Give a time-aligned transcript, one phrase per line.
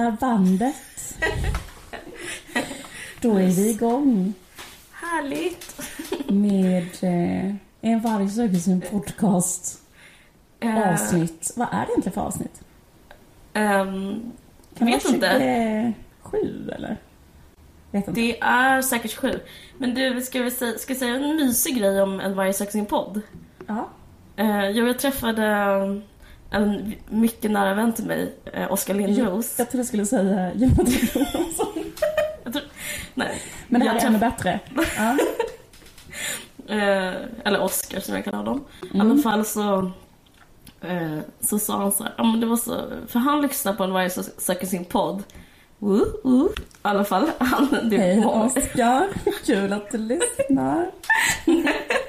[0.00, 1.14] Rullar bandet.
[3.20, 4.34] Då är vi igång
[4.92, 5.80] Härligt!
[6.28, 9.76] med eh, en varg söker sin podcast
[10.60, 11.52] Eh, avsnitt.
[11.56, 12.60] Vad är det egentligen för avsnitt?
[13.52, 14.32] ehm,
[14.78, 15.92] Kan vet vara inte.
[16.22, 16.96] 27 eller?
[17.90, 18.20] Vet inte.
[18.20, 19.40] Det är säkert sju.
[19.78, 22.72] Men du, ska vi säga, ska jag säga en mysig grej om en varje söker
[22.72, 23.20] sin podd?
[23.66, 23.88] Ja.
[24.72, 25.46] Jo, jag träffade
[26.50, 29.54] en mycket nära vän till mig, eh, Oskar Lindros.
[29.58, 31.66] Jag trodde du skulle säga Jonathan Johansson.
[32.44, 32.64] Jag tror,
[33.14, 33.42] nej.
[33.68, 34.60] Men det här Jag är ännu bättre.
[34.96, 35.16] Ja.
[36.68, 38.64] Eh, eller Oscar som jag kallar honom.
[38.82, 39.10] I Mm.
[39.10, 39.90] alla fall så,
[40.80, 43.84] eh, så sa han så här, ja men det var så, för han lyssnar på
[43.84, 45.22] en varje sö- söker sin podd.
[45.78, 46.48] Woo, woo.
[46.48, 46.52] I
[46.82, 49.08] alla fall, han, Hej Oskar,
[49.46, 50.90] kul att du lyssnar.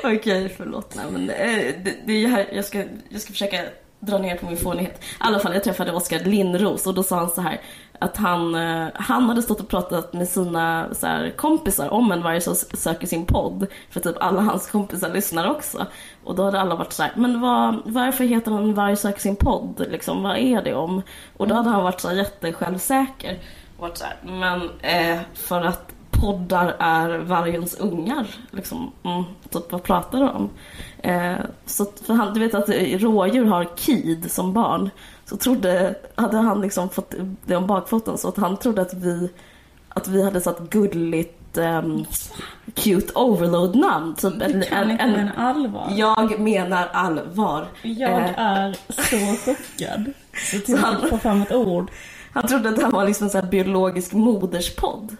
[0.18, 0.94] Okej, förlåt.
[0.94, 3.64] Nej, men eh, det, det är här, jag, ska, jag ska försöka
[4.00, 5.02] dra ner på min fånighet.
[5.02, 7.60] I alla fall, jag träffade Oskar Lindros och då sa han så här
[7.98, 12.22] att han, eh, han hade stått och pratat med sina så här, kompisar om en
[12.22, 13.66] varje som söker sin podd.
[13.90, 15.86] För typ alla hans kompisar lyssnar också.
[16.24, 19.36] Och då hade alla varit så här, men vad, varför heter han varje söker sin
[19.36, 19.86] podd?
[19.90, 21.02] Liksom, vad är det om?
[21.36, 23.38] Och då hade han varit så här jättesjälvsäker.
[23.76, 28.26] Och varit så här, men eh, för att poddar är vargens ungar.
[28.50, 28.92] Liksom.
[29.04, 30.50] Mm, typ, vad pratar du om?
[30.98, 32.68] Eh, så för han, du vet att
[33.02, 34.90] rådjur har kid som barn.
[35.24, 37.14] Så trodde, hade han liksom fått
[37.46, 39.30] det om bakfoten så att han trodde att vi,
[39.88, 42.04] att vi hade satt gulligt um,
[42.74, 44.14] cute overload-namn.
[44.14, 45.88] Typ Du en, kan en, inte en, mena allvar.
[45.96, 47.66] jag menar allvar.
[47.82, 50.12] Jag Eh, är så chockad.
[50.52, 51.90] Så till han- få fram ett ord.
[52.32, 55.16] Han trodde att det här var liksom en biologisk moderspodd.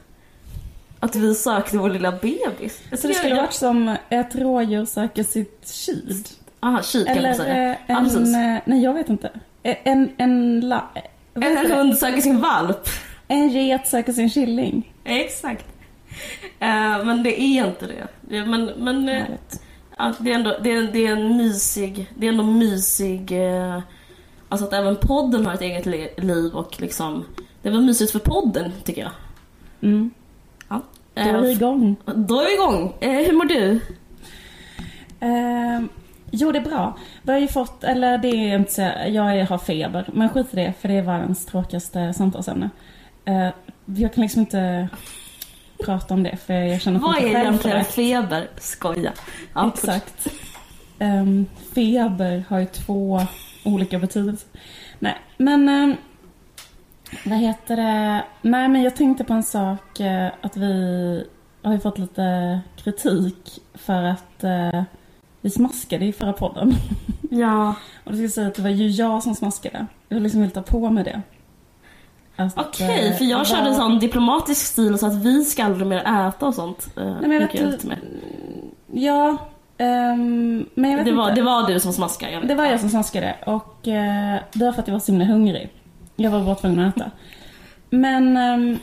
[1.00, 2.80] Att vi sökte vår lilla bebis.
[2.90, 6.28] Jag Så det skulle varit som ett rådjur söker sitt kid.
[6.60, 7.70] Aha, kik kan man säga.
[7.72, 8.04] eh, en...
[8.04, 8.34] precis.
[8.36, 9.30] eh, nej, jag vet inte.
[9.62, 10.10] Eh, En...
[10.18, 10.84] En, la,
[11.34, 12.88] En hund söker sin valp.
[13.28, 14.92] en get söker sin killing.
[15.04, 15.66] Exakt.
[16.58, 18.06] Eh, men det är inte det.
[18.20, 19.10] det men men
[19.98, 23.80] ja, det, är ändå, det, är, det är en mysig, det är ändå mysig, eh,
[24.48, 25.86] alltså att även podden har ett eget
[26.24, 27.24] liv och liksom,
[27.62, 29.12] det väl mysigt för podden tycker jag.
[29.82, 30.10] Mm.
[31.24, 31.96] Då är vi Eh, igång.
[32.04, 32.94] då är vi igång.
[33.00, 33.80] Eh, hur mår du?
[35.20, 35.80] Eh,
[36.30, 36.98] jo, det är bra.
[37.22, 40.08] Vi har ju fått, eller det är inte så, jag har feber.
[40.12, 42.70] Men skit i det, för det är världens tråkigaste samtalsämne.
[43.24, 43.48] Eh,
[43.84, 44.88] jag kan liksom inte
[45.84, 48.48] prata om det, för jag känner Vad är egentligen feber?
[48.58, 49.12] Skoja.
[49.54, 50.26] Ja, Exakt.
[50.98, 53.20] Um, feber har ju två
[53.64, 54.48] olika betydelser.
[54.98, 55.96] Nej, men ehm,
[57.26, 58.24] vad heter det?
[58.42, 61.24] Nej, men jag tänkte på en sak eh, att vi
[61.62, 64.82] har ju fått lite kritik för att eh,
[65.40, 66.74] vi smaskade i förra podden.
[67.30, 67.74] Ja.
[68.04, 69.86] Och det ska säga att det var ju jag som smaskade.
[70.08, 71.22] Jag liksom vill ta på mig det.
[72.56, 76.28] Okej, eh, för jag körde en sån diplomatisk stil så att vi ska aldrig mer
[76.28, 76.88] äta och sånt.
[76.96, 77.86] Eh, Nej, men jag vet inte.
[77.86, 77.98] med.
[78.92, 79.36] Ja,
[79.78, 81.40] ehm, men jag vet Det var, inte.
[81.40, 82.40] det var du som smaskade.
[82.46, 85.24] Det var jag som smaskade och eh, det var för att jag var så himla
[85.24, 85.70] hungrig.
[86.22, 87.10] Jag var bara tvungen att äta.
[87.90, 88.36] Men...
[88.36, 88.78] ehm,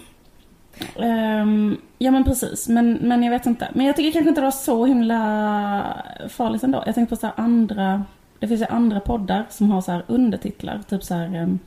[0.96, 3.68] ehm, ja men precis, men, men jag vet inte.
[3.74, 6.84] Men jag tycker kanske inte det var så himla farligt ändå.
[6.86, 8.04] Jag tänkte på så andra...
[8.40, 10.82] Det finns ju andra poddar som har så här undertitlar.
[10.90, 11.36] Typ så här...
[11.36, 11.60] ehm,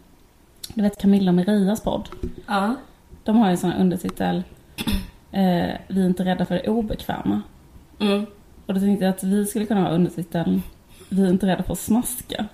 [0.75, 2.09] Du vet Camilla och Marias podd.
[2.47, 2.75] Ja.
[3.25, 4.43] De har ju sån här undertitel.
[5.33, 7.43] Eh, vi är inte rädda för det obekväma.
[8.01, 8.27] Mm.
[8.67, 10.63] Och då tänkte jag att vi skulle kunna ha undertiteln
[11.09, 12.47] Vi är inte rädda för att smaska.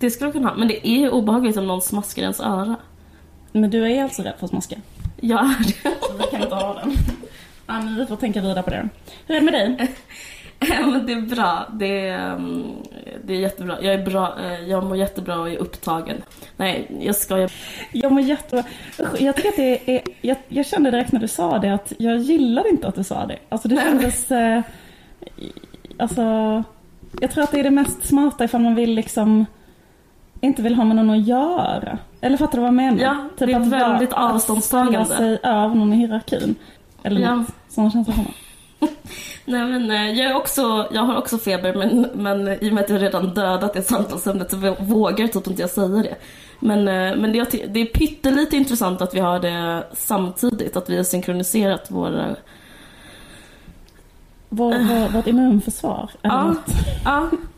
[0.00, 0.56] Det skulle du kunna ha.
[0.56, 2.76] Men det är ju obehagligt om någon smaskar ens öra.
[3.52, 4.76] Men du är alltså rädd för att smaska?
[5.20, 5.90] Jag är det.
[6.00, 6.92] Så vi kan inte ha den.
[7.66, 8.88] Ja, men vi får tänka vidare på det.
[9.26, 9.88] Hur är det med dig?
[10.68, 11.66] Ja, men det är bra.
[11.72, 12.64] Det är, um,
[13.24, 13.78] det är jättebra.
[13.82, 14.34] Jag är bra.
[14.44, 16.16] eh, Jag mår jättebra och är upptagen.
[16.56, 17.52] Nej, jag skojar.
[17.92, 18.64] Jag mår jättebra.
[19.18, 20.02] Jag tycker att det är...
[20.20, 23.26] Jag, jag kände direkt när du sa det att jag gillar inte att du sa
[23.26, 23.38] det.
[23.48, 24.30] Alltså det kändes...
[24.30, 24.62] Eh,
[25.98, 26.22] alltså...
[27.20, 29.46] Jag tror att det är det mest smarta ifall man vill liksom...
[30.40, 31.98] Inte vill ha med någon att göra.
[32.20, 32.96] Eller fattar du vad jag menar?
[32.96, 34.98] Typ Ja, det är att bara- väldigt avståndstagande.
[35.00, 36.54] Att ställa sig över någon i hierarkin.
[37.02, 37.34] Eller Ja.
[37.34, 37.48] något.
[37.68, 38.32] Sådana känslor har man.
[39.44, 42.84] Nej men eh, jag, är också, jag har också feber men, men i och med
[42.84, 46.14] att jag redan dödat det samtalsämnet så vågar typ inte jag säga det.
[46.60, 50.90] Men, eh, men det, är- det är pyttelite intressant att vi har det samtidigt, att
[50.90, 52.26] vi har synkroniserat våra...
[54.48, 56.10] Vår, vår, vårt immunförsvar.
[56.22, 56.54] Ja.
[57.04, 57.28] Ja,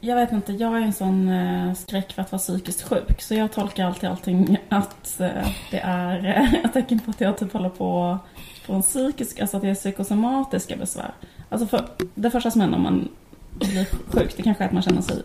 [0.00, 3.22] Jag vet inte, jag är en sån eh, skräck för att vara psykiskt sjuk.
[3.22, 7.38] Så jag tolkar alltid allting att eh, det är eh, ett tecken på att jag
[7.38, 8.18] typ håller på
[8.66, 11.10] på en psykisk, alltså att jag är psykosomatiska besvär.
[11.48, 13.08] Alltså för, det första som händer om man
[13.54, 15.16] blir sjuk, det kanske är att man känner sig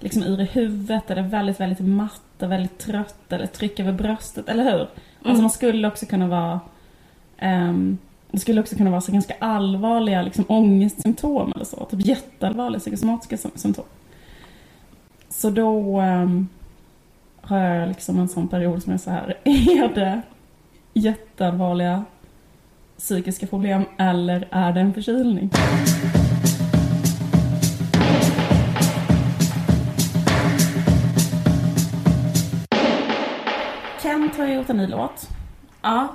[0.00, 4.48] liksom ur i huvudet, eller väldigt, väldigt matt, och väldigt trött, eller tryck över bröstet,
[4.48, 4.88] eller hur?
[5.24, 6.60] Alltså man skulle också kunna vara
[7.38, 7.98] ehm,
[8.30, 11.84] det skulle också kunna vara så ganska allvarliga liksom, ångestsymptom eller så.
[11.84, 13.84] Typ jätteallvarliga psykosomatiska sy- symptom.
[15.32, 16.48] Så då ehm,
[17.40, 19.38] har jag liksom en sån period som är så här.
[19.44, 20.22] Är det
[20.92, 22.04] jätteallvarliga
[22.98, 25.50] psykiska problem eller är det en förkylning?
[34.02, 35.28] Kent har gjort en ny låt.
[35.82, 36.08] ja.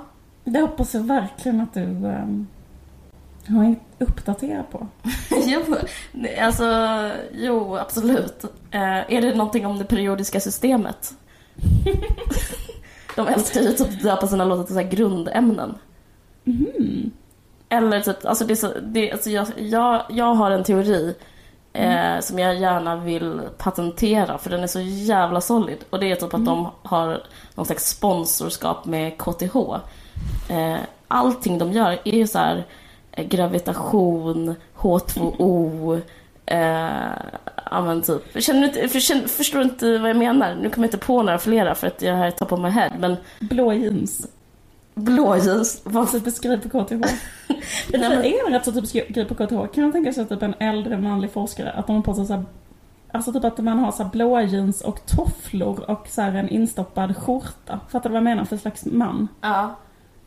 [0.44, 2.46] Det hoppas jag verkligen att du um,
[3.46, 4.86] har uppdaterat på.
[5.46, 5.60] Jo,
[6.40, 6.64] alltså,
[7.32, 8.44] jo absolut.
[8.70, 11.14] Eh, är det någonting om det periodiska systemet?
[13.16, 15.74] De älskar ju typ att döpa sina låtar till så grundämnen.
[16.44, 17.10] Mhm.
[17.68, 21.14] Eller typ, alltså det är så, det, alltså jag, jag, jag har en teori
[21.72, 25.78] eh, som jag gärna vill patentera för den är så jävla solid.
[25.90, 27.22] Och det är typ att de har
[27.54, 29.56] någon slags sponsorskap med KTH.
[30.50, 30.76] Eh,
[31.08, 32.66] allting de gör är ju så här
[33.22, 36.00] gravitation, H2O,
[36.46, 36.88] eh,
[37.70, 38.42] ja men typ.
[38.42, 40.54] Känner för, känner, förstår du inte vad jag menar?
[40.54, 42.90] Nu kommer jag inte på några flera för att jag är top of my head.
[42.98, 44.26] Men Blå jeans.
[44.94, 46.90] blåljus, vad Alltså beskriv på KTH.
[47.90, 49.74] Det men- är rätt så typ beskriv på KTH.
[49.74, 52.32] Kan man tänka sig typ en äldre manlig forskare att de har på sig så
[52.34, 52.44] här,
[53.12, 56.48] Alltså typ att man har så här blå jeans och tofflor och så här en
[56.48, 57.80] instoppad skjorta.
[57.88, 59.28] Fattar du vad jag menar för slags man?
[59.40, 59.74] Ja,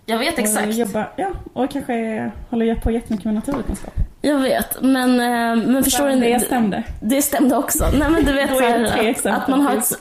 [0.06, 0.74] jag vet exakt.
[0.74, 3.94] jobbar, ja, och kanske håller på jättemycket med naturvetenskap.
[4.21, 6.83] Jag vet, men, eh, men förstår du det stämde.
[7.00, 7.89] Det stämde också.
[7.94, 9.92] Nej men du vet så här, att, att, man har ett,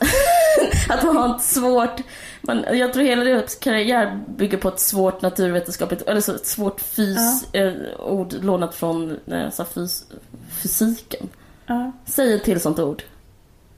[0.89, 2.01] att man har ett svårt...
[2.41, 6.81] Man, jag tror hela deras karriär bygger på ett svårt naturvetenskapligt, eller så ett svårt
[6.81, 10.05] fys, eh, ord lånat från eh, så fys,
[10.61, 11.29] fysiken.
[11.65, 11.91] Ja.
[12.05, 13.03] Säg ett till sånt ord.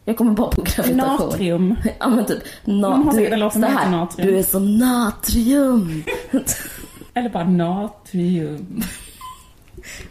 [0.05, 0.97] Jag kommer bara på gravitation.
[0.97, 1.75] Natrium.
[1.99, 4.27] Ja men typ, na, har du, det heter här, natrium.
[4.31, 6.03] Du är som natrium.
[7.13, 8.81] Eller bara natrium.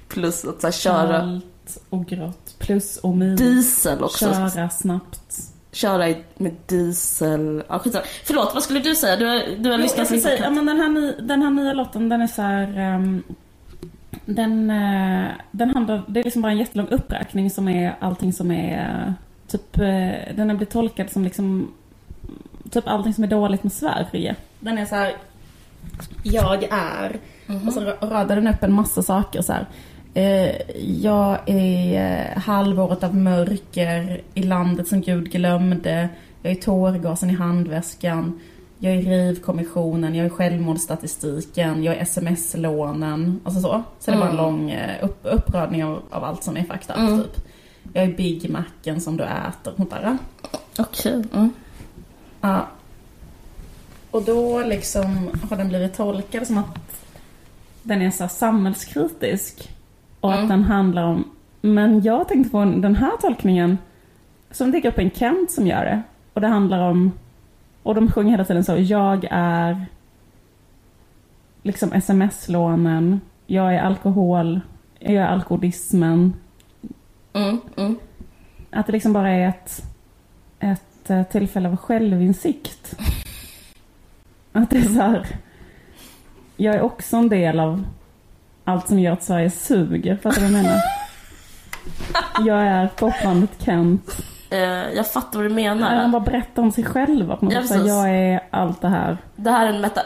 [0.09, 2.55] Plus att så här, köra Kallt och grått.
[2.59, 3.41] Plus och minus.
[3.41, 4.25] diesel också.
[4.25, 5.35] Köra snabbt.
[5.73, 7.63] köra med diesel.
[7.69, 8.05] Ja, skitsamma.
[8.25, 9.17] Förlåt, vad skulle du säga?
[9.17, 11.43] Du har, du har Jo, lyssnat lite säga, på ja, men den, här ny, den
[11.43, 12.79] här nya låten den är så här.
[12.79, 13.23] ehm,
[14.27, 18.51] den, eh, den handlar, det är liksom bara en jättelång uppräkning som är allting som
[18.51, 19.13] är eh,
[19.53, 21.73] typ, eh, den har blivit tolkad som liksom
[22.71, 24.37] typ allting som är dåligt med Sverige.
[24.61, 25.13] Den är så här.
[26.23, 27.17] Jag är.
[27.67, 29.67] Och så ra- radar den upp en massa saker så här.
[30.15, 30.57] Eh,
[31.03, 36.09] jag är eh, halvåret av mörker i landet som Gud glömde.
[36.43, 38.41] Jag är tårgasen i handväskan.
[38.79, 43.41] Jag är rivkommissionen, jag är självmordsstatistiken, jag är sms-lånen.
[43.45, 43.83] Alltså så.
[44.01, 44.45] Så det är bara en Mm.
[44.45, 46.95] lång upp, uppradning av, av allt som är fakta.
[46.95, 47.23] Mm.
[47.23, 47.45] Typ.
[47.93, 49.73] Jag är Big Macen som du äter.
[49.77, 50.19] Sånt där.
[50.79, 51.25] Okej.
[51.35, 51.51] Mm.
[52.41, 52.67] Ja.
[54.11, 57.07] Och då liksom har den blivit tolkad som att
[57.83, 59.71] den är så samhällskritisk.
[60.21, 60.43] Och Mm.
[60.43, 61.25] att den handlar om...
[61.61, 63.79] Men jag tänkte på den här tolkningen
[64.51, 66.03] som det är gruppen Kent som gör det.
[66.33, 67.13] Och det handlar om...
[67.83, 69.87] Och de sjunger hela tiden så, jag är
[71.63, 74.61] liksom sms-lånen, jag är alkohol,
[74.99, 76.35] jag är alkoholismen.
[77.33, 77.61] Mm.
[77.77, 77.97] Mm.
[78.71, 79.83] Att det liksom bara är ett,
[80.61, 82.95] ett eh, tillfälle av självinsikt.
[84.53, 85.27] Att det är så här.
[86.57, 87.85] Jag är också en del av
[88.65, 90.17] allt som gör att Sverige suger.
[90.17, 90.81] Fattar du vad jag menar?
[92.47, 94.17] Jag är popbandet Kent.
[94.51, 94.59] Eh,
[94.97, 96.09] jag fattar vad du Han menar.
[96.09, 97.31] bara berättar om sig själv.
[97.33, 97.87] Att man Ja, precis.
[97.87, 99.19] jag är allt det här.
[99.37, 100.03] Det här är en meta-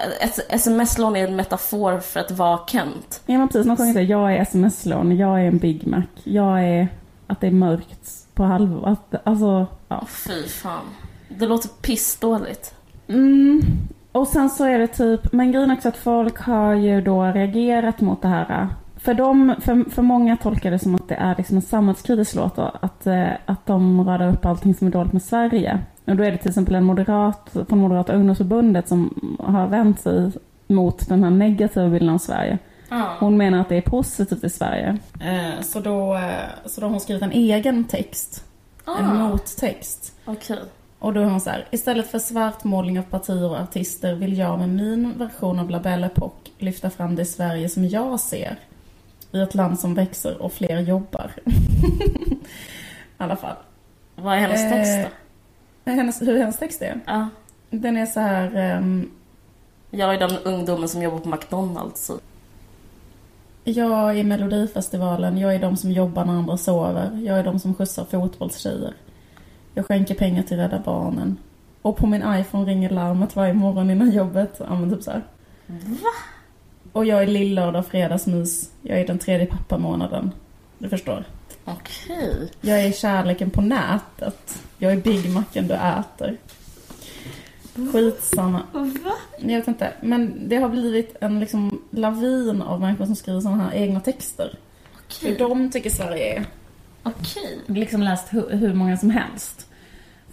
[0.48, 3.22] sms-lån är en metafor för att vara Kent.
[3.26, 6.88] Ja men precis, gång säger jag är sms-lån, jag är en Big Mac, jag är
[7.26, 8.88] att det är mörkt på halvår.
[8.88, 10.06] Att, alltså, ja.
[10.26, 10.84] Fy fan.
[11.28, 12.74] Det låter pissdåligt.
[13.08, 13.60] Mm.
[14.12, 18.00] Och sen så är det typ, men grejen också att folk har ju då reagerat
[18.00, 18.68] mot det här.
[18.96, 22.58] För, dem, för, för många tolkar det som att det är liksom en samhällskritisk låt
[22.58, 25.78] och att, eh, att de radar upp allting som är dåligt med Sverige.
[26.04, 30.32] Och då är det till exempel en moderat från Moderata ungdomsförbundet som har vänt sig
[30.66, 32.58] mot den här negativa bilden av Sverige.
[32.88, 33.16] Ja.
[33.20, 34.98] Hon menar att det är positivt i Sverige.
[35.20, 36.30] Eh, så, då, eh,
[36.66, 38.44] så då har hon skrivit en egen text.
[38.86, 40.12] En Ah, mottext.
[40.24, 40.58] Okej.
[40.98, 44.58] Och då är hon så här, istället för svartmålning av partier och artister vill jag
[44.58, 46.10] med min version av La Belle
[46.58, 48.56] lyfta fram det Sverige som jag ser.
[49.32, 51.30] I ett land som växer och fler jobbar.
[51.44, 52.36] I
[53.16, 53.56] alla fall.
[54.14, 55.10] Vad är hennes Eh, text
[55.84, 55.90] då?
[55.92, 57.00] Hennes, hur hennes text är?
[57.06, 57.28] Ja.
[57.70, 58.56] Den är så här...
[58.56, 59.10] ehm,
[59.90, 62.10] Jag är den ungdomen som jobbar på McDonalds.
[63.68, 67.22] Jag är Melodifestivalen, jag är de som jobbar när andra sover.
[67.24, 68.94] Jag är de som skjutsar fotbollstjejer.
[69.74, 71.36] Jag skänker pengar till Rädda Barnen.
[71.82, 74.56] Och på min iPhone ringer larmet varje morgon innan jobbet.
[74.58, 75.22] Ja men typ så här.
[75.66, 76.10] Va?
[76.92, 78.70] Och jag är lillördag fredagsmys.
[78.82, 80.32] Jag är den tredje pappamånaden.
[80.78, 81.24] Du förstår.
[81.64, 82.50] Okej.
[82.60, 84.62] Jag är kärleken på nätet.
[84.78, 86.36] Jag är Big Macen du äter.
[87.92, 88.62] Skitsamma.
[88.72, 89.12] Va?
[89.38, 89.92] Jag vet inte.
[90.00, 94.54] Men det har blivit en liksom lavin av människor som skriver sådana här egna texter.
[95.22, 95.36] Hur Okej.
[95.38, 96.44] de tycker Sverige är.
[97.02, 97.58] Okej.
[97.66, 99.66] liksom läst hur, hur många som helst.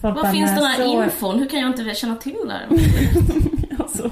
[0.01, 1.39] Folk bara, finns "Nej, den här så- infon?
[1.39, 2.67] Hur kan jag inte känna till det här?
[3.79, 4.12] alltså,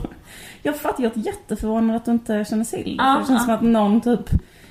[0.63, 3.03] Jag fattar, jag är jätteförvånad att du inte känner till det.
[3.03, 3.39] Det känns ja.
[3.39, 4.29] som att någon typ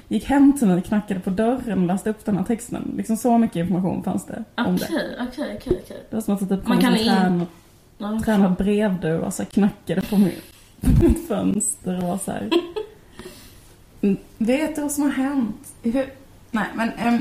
[0.09, 2.95] gick hem till mig, knackade på dörren och läste upp den här texten.
[2.97, 4.85] Liksom så mycket information fanns det om det.
[4.85, 6.03] Okej, okej, okej.
[6.11, 7.47] Det var som att det typ Man kom kan en in-
[8.01, 10.17] Ja, tränad brevdörr och så knackade på
[10.81, 12.51] på mitt fönster och var så här.
[14.01, 15.73] "Mm, Vet du vad som har hänt?
[15.83, 16.07] Hur?
[16.51, 16.91] Nej, men...
[16.99, 17.19] ehm,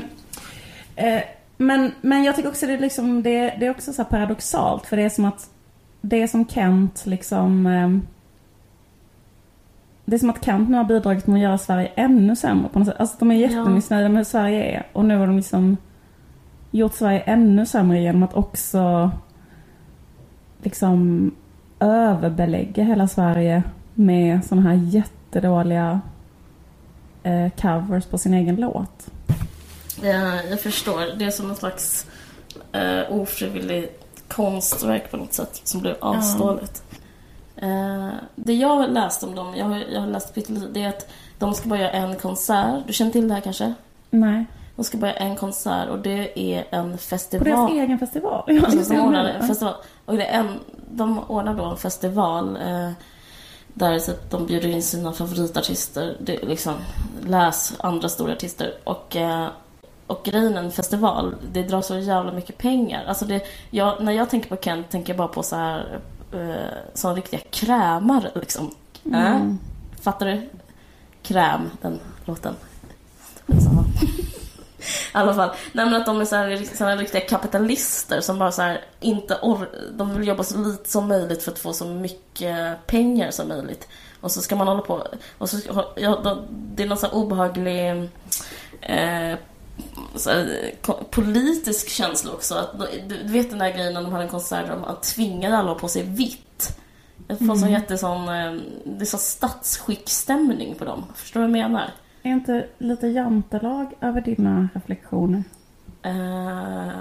[0.96, 1.22] eh,
[1.56, 4.96] men, men jag tycker också det är, liksom, det, det är också så paradoxalt för
[4.96, 5.50] det är som att
[6.00, 7.66] det är som Kent liksom...
[7.66, 8.02] ehm,
[10.04, 12.78] det är som att Kent nu har bidragit med att göra Sverige ännu sämre på
[12.78, 12.96] något sätt.
[13.00, 15.76] Alltså de är jättemissnöjda med hur Sverige är och nu har de liksom
[16.70, 19.10] gjort Sverige ännu sämre genom att också
[20.62, 21.30] liksom
[21.80, 23.62] överbelägga hela Sverige
[23.94, 26.00] med såna här jättedåliga
[27.22, 29.10] eh, covers på sin egen låt.
[30.02, 31.18] Ja, jag förstår.
[31.18, 32.06] Det är som en slags
[32.76, 33.88] uh, ofrivillig
[34.28, 36.82] konstverk på något sätt som blev avstålet.
[37.56, 40.88] Eh, det jag har läst om dem, jag har, jag har läst pyttelite, det är
[40.88, 42.82] att de ska bara göra en konsert.
[42.86, 43.74] Du känner till det här kanske?
[44.10, 44.46] Nej.
[44.80, 47.44] De ska göra en konsert och det är en På festival.
[47.44, 48.44] deras egen festival?
[48.46, 49.74] Ja, just de ordnar en festival.
[50.04, 50.60] Och det är en,
[50.90, 52.90] de ordnar då en festival eh,
[53.74, 56.16] där typ, de bjuder in sina favoritartister.
[56.20, 56.74] Det, liksom,
[57.26, 58.74] läs andra stora artister.
[58.84, 59.46] Och, eh,
[60.06, 63.04] och grejen en festival, det drar så jävla mycket pengar.
[63.04, 65.98] Alltså det, jag, när jag tänker på Kent tänker jag bara på så här
[66.32, 68.74] eh, som riktiga krämare liksom.
[69.04, 69.36] Äh?
[69.36, 69.58] Mm.
[70.00, 70.48] Fattar du?
[71.22, 72.54] Kräm, den låten.
[73.46, 73.84] Skitsamma.
[75.14, 75.50] I alla fall.
[75.72, 78.84] Nej men att de är så här, så här riktiga kapitalister som bara så här
[79.00, 83.30] inte or- De vill jobba så lite som möjligt för att få så mycket pengar
[83.30, 83.88] som möjligt.
[84.20, 85.06] Och så ska man hålla på.
[85.38, 85.56] Och så,
[85.96, 87.90] ja, det är någon så här obehaglig
[88.80, 89.34] eh,
[90.14, 90.72] så här,
[91.10, 92.54] politisk känsla också.
[92.54, 92.78] Att,
[93.08, 95.88] du, vet den där grejen när de hade en konsert där de tvingade alla på
[95.88, 96.78] sig vitt.
[97.28, 98.52] Jag får sån jättesån, eh,
[98.84, 101.06] det är så statsskickstämning på dem.
[101.14, 101.90] Förstår du vad jag menar?
[102.22, 105.42] Är inte lite jantelag över dina reflektioner?
[106.02, 106.92] Eh,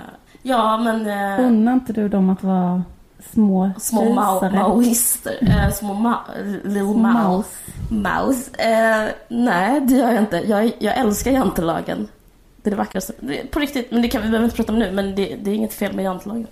[0.42, 1.06] ja, men...
[1.40, 2.84] eh, Unnar inte du dem att vara
[3.32, 5.38] små små maoister.
[5.42, 7.32] Eh, små ma- Mao.
[7.38, 7.50] mouse.
[7.92, 8.52] Mouse.
[8.62, 10.38] Eh, nej, det gör jag inte.
[10.38, 12.08] Jag, jag älskar jantelagen.
[12.62, 13.14] Det är det vackraste.
[13.20, 15.52] Det, på riktigt, men det kan vi behöver inte prata om nu, men det, det
[15.52, 16.48] är inget fel med jantelagen.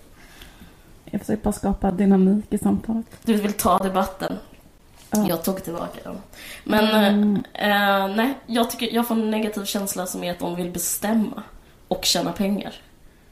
[1.05, 3.05] Jag försöker bara skapa dynamik i samtalet.
[3.23, 4.33] Du vill ta debatten.
[5.11, 5.25] Ja.
[5.29, 6.17] Jag tog tillbaka den.
[6.63, 7.43] Men Mm.
[7.53, 10.71] eh, eh, nej, jag, tycker, jag får en negativ känsla som är att de vill
[10.71, 11.43] bestämma
[11.87, 12.73] och tjäna pengar.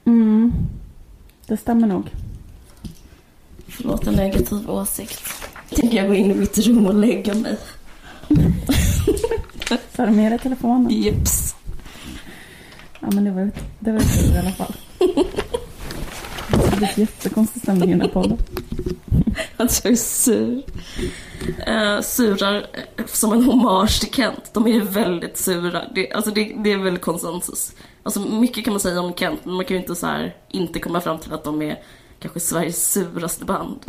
[0.05, 0.53] Mm.
[1.47, 2.09] Det stämmer nog.
[3.67, 5.23] Förlåt, en negativ åsikt.
[5.69, 7.57] Tänker jag gå in i mitt rum och lägga mig.
[9.95, 10.91] Tar du med dig telefonen?
[10.91, 11.55] Jeps.
[12.99, 14.01] Ja men det var det var
[14.35, 14.75] i alla fall.
[16.75, 18.37] Det blivit jättekonstig stämning i den här podden.
[19.57, 20.63] Att jag är sur.
[21.67, 24.49] Eh, surar eh, som en hommage till Kent.
[24.53, 25.81] De är ju väldigt sura.
[25.95, 27.71] Det, alltså det, det är väl konsensus.
[28.03, 30.79] Alltså mycket kan man säga om Kent, men man kan ju inte så här inte
[30.79, 31.79] komma fram till att de är
[32.19, 33.79] kanske Sveriges suraste band.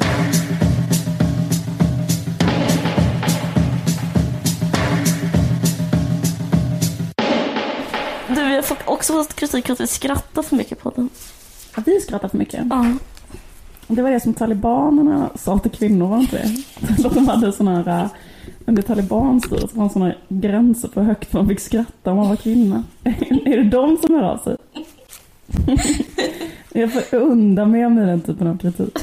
[8.29, 11.11] Du, vi har också fått kritik att vi skrattar för mycket på den.
[11.77, 12.67] Att vi skrattar för mycket.
[12.71, 12.95] Ja.
[13.87, 17.07] Det var det som talibanerna sa till kvinnor, var inte det?
[17.07, 18.09] Att de hade såna här,
[18.67, 22.29] under talibanstyret så var det såna gränser för hur högt man fick skratta om man
[22.29, 22.85] var kvinna.
[23.45, 24.57] Är det de som hör av sig?
[26.73, 28.99] Jag förundrar mig med den typen av kritik.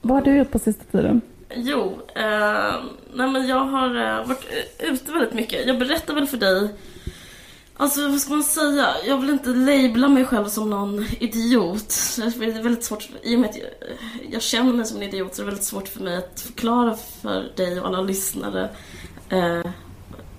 [0.00, 1.20] Vad har du gjort på sista tiden?
[1.54, 2.74] Jo, eh,
[3.14, 4.46] nej men jag har eh, varit
[4.78, 5.66] eh, ute väldigt mycket.
[5.66, 6.68] Jag berättar väl för dig
[7.80, 8.94] Alltså vad ska man säga?
[9.06, 11.94] Jag vill inte labla mig själv som någon idiot.
[12.16, 13.68] Det är väldigt svårt, i och med att jag,
[14.30, 16.96] jag känner mig som en idiot så är det väldigt svårt för mig att förklara
[17.22, 18.68] för dig och alla lyssnare
[19.28, 19.70] eh,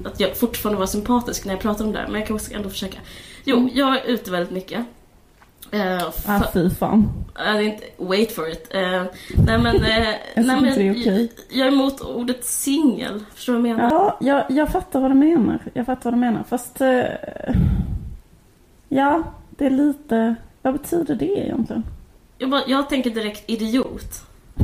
[0.05, 2.07] att jag fortfarande var sympatisk när jag pratar om det här.
[2.07, 2.97] Men jag kan också ändå försöka.
[3.43, 4.85] Jo, jag är ute väldigt mycket.
[5.71, 7.09] Eh, Ah, fy fan.
[7.35, 8.67] det är inte, wait for it.
[8.73, 8.81] Eh,
[9.45, 11.31] nej men, nej, Jag men tycker det är okej.
[11.49, 13.23] jag, jag är emot ordet singel.
[13.35, 13.91] Förstår du vad jag menar?
[13.91, 15.59] Ja, jag, jag fattar vad du menar.
[15.73, 16.43] Jag fattar vad du menar.
[16.49, 16.81] Fast...
[16.81, 17.03] Eh,
[18.89, 20.35] ja, det är lite...
[20.61, 21.83] Vad betyder det egentligen?
[22.37, 24.21] Jag, bara, jag tänker direkt idiot.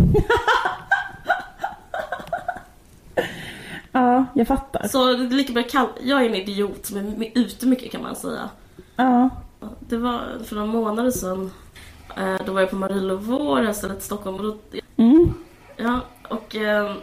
[3.92, 4.88] Ja, jag fattar.
[4.88, 7.92] Så det är lika bra att kalla, jag är en idiot som är ute mycket
[7.92, 8.50] kan man säga.
[8.96, 9.30] Ja.
[9.80, 11.52] Det var för några månader sedan.
[12.18, 14.36] Eh, Då var jag på Marielövå, det här stället i Stockholm.
[14.38, 14.58] Och då,
[14.98, 15.34] Mm.
[15.78, 16.00] ja,
[16.30, 16.94] och eh,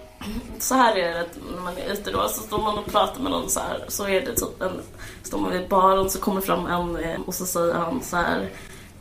[0.59, 2.29] så här är det när man är ute då.
[2.29, 3.85] Så står man och pratar med någon så här.
[3.89, 4.81] Så är det typ en,
[5.23, 8.49] står man vid baren så kommer fram en eh, och så säger han så här.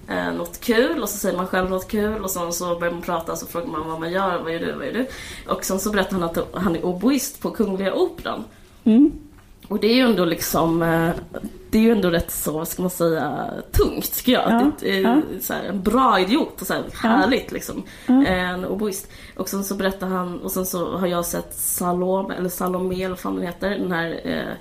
[0.08, 3.02] Eh, något kul och så säger man själv något kul och sen så börjar man
[3.02, 5.08] prata så frågar man vad man gör, vad gör du, vad gör du?
[5.52, 8.44] Och sen så berättar han att han är oboist på Kungliga Operan.
[8.84, 9.12] Mm.
[9.74, 11.10] Och det är ju ändå liksom, eh,
[11.70, 14.52] det är ju ändå rätt så, vad ska man säga, tungt tycker jag.
[14.52, 15.22] Ja, Det ja.
[15.42, 17.84] så här, en bra idiot och så här, härligt liksom.
[18.06, 18.26] Ja.
[18.26, 19.08] En oboist.
[19.38, 23.10] Och sen så berättar han, och sen så har jag sett Salome, eller Salome eller
[23.10, 24.54] vad fan den heter, den här eh,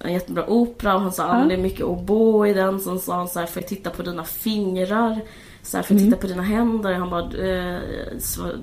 [0.00, 1.48] en jättebra opera och han sa att Ja.
[1.48, 2.80] det är mycket oboe i den.
[2.80, 5.20] Sen sa han så här, får jag titta på dina fingrar?
[5.62, 6.12] Så här, får jag Mm.
[6.12, 6.92] titta på dina händer?
[6.94, 7.80] Han bara, eh,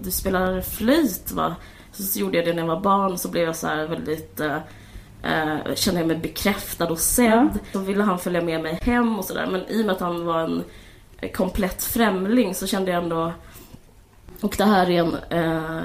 [0.03, 1.55] du spelar flöjt va?
[1.91, 4.39] Så, så gjorde jag det när jag var barn så blev jag så här väldigt
[4.39, 4.57] eh,
[5.23, 7.49] eh, kände jag mig bekräftad och sedd.
[7.53, 7.59] Ja.
[7.71, 9.47] Så ville han följa med mig hem och sådär.
[9.51, 10.63] Men i och med att han var en
[11.33, 13.33] komplett främling så kände jag ändå
[14.43, 15.81] och det här är en eh,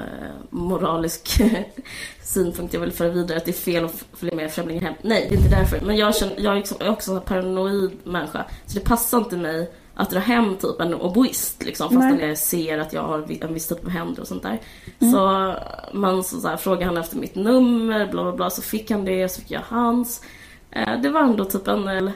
[0.49, 1.41] moralisk
[2.21, 4.93] synpunkt jag vill föra vidare, att det är fel att följa med främlingar hem.
[5.01, 5.81] Nej, det är inte därför.
[5.81, 8.45] Men jag, känner, jag är, liksom, jag är också en paranoid människa.
[8.65, 12.27] Så det passar inte mig att dra hem typ en oboist liksom, fastän Nej.
[12.27, 14.59] jag ser att jag har en viss typ av händer och sånt där.
[15.11, 15.53] Så
[15.93, 19.05] man så, så här, frågade han efter mitt nummer, bla bla bla, så fick han
[19.05, 20.21] det, så fick jag hans.
[20.71, 22.11] Eh, det var ändå typ en, eh,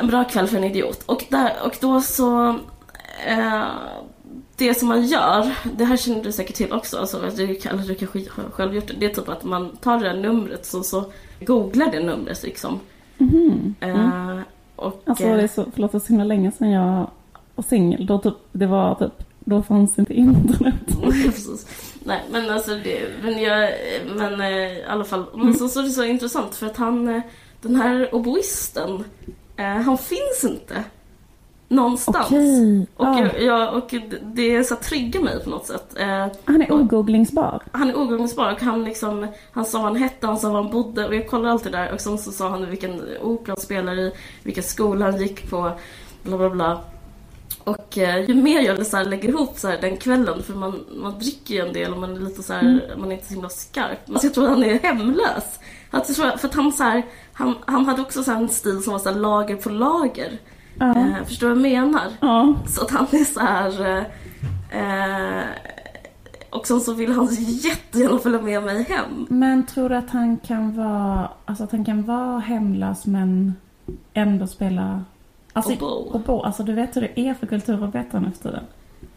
[0.00, 1.02] en bra kväll för en idiot.
[1.06, 2.48] Och, där, och då så
[3.26, 3.64] eh,
[4.56, 7.94] det som man gör, det här känner du säkert till också, alltså, du, eller du
[7.94, 10.82] kanske har själv gjort det, det är typ att man tar det här numret så,
[10.82, 12.80] så googlar det numret liksom.
[13.18, 13.74] Mhm.
[13.80, 14.38] Eh,
[14.76, 17.10] och, Alltså det är så, förlåt det så himla länge sedan jag
[17.54, 18.06] var singel.
[18.06, 20.74] Då typ, det var typ, då fanns inte internet.
[22.04, 23.72] Nej men alltså det, men jag,
[24.16, 27.08] men eh, i alla fall, men så, så är det så intressant för att han,
[27.08, 27.22] eh,
[27.60, 29.04] den här oboisten,
[29.56, 30.84] eh, han finns inte
[31.68, 32.26] någonstans.
[32.26, 32.86] Okej.
[32.96, 33.18] Och, Ja.
[33.20, 35.96] jag, jag, och det- så triggar mig på något sätt.
[35.98, 37.62] Eh, Han är ogooglingsbar.
[37.72, 40.70] han är ogooglingsbar och han liksom, han sa vad han hette, han sa var han
[40.72, 43.98] bodde och jag kollar alltid där och sen så sa han vilken opera han spelar
[43.98, 45.70] i, vilken skola han gick på,
[46.22, 46.80] bla bla bla.
[47.64, 50.84] Och eh, ju mer jag så här, lägger ihop så här, den kvällen, för man,
[50.96, 53.34] man dricker ju en del och man är lite så här, man är inte så
[53.34, 53.98] himla skarp.
[54.08, 55.58] Men jag tror att han är hemlös.
[55.90, 57.02] Tror, för att han, så
[57.32, 60.38] han, han hade också så en stil som var så lager på lager.
[60.78, 60.96] Ja.
[60.98, 62.02] Eh, förstår du vad jag menar?
[62.20, 62.54] Ja.
[62.66, 63.98] Så att han är så här...
[64.70, 65.44] Eh,
[66.50, 69.26] och sen så vill han jättegärna följa med mig hem.
[69.28, 73.54] Men tror du att han kan vara, alltså att han kan vara hemlös men
[74.14, 75.04] ändå spela
[75.52, 76.12] Alltså, Oboe.
[76.12, 76.46] oboe.
[76.46, 78.64] Alltså du vet hur det är för kulturarbetare nu för tiden.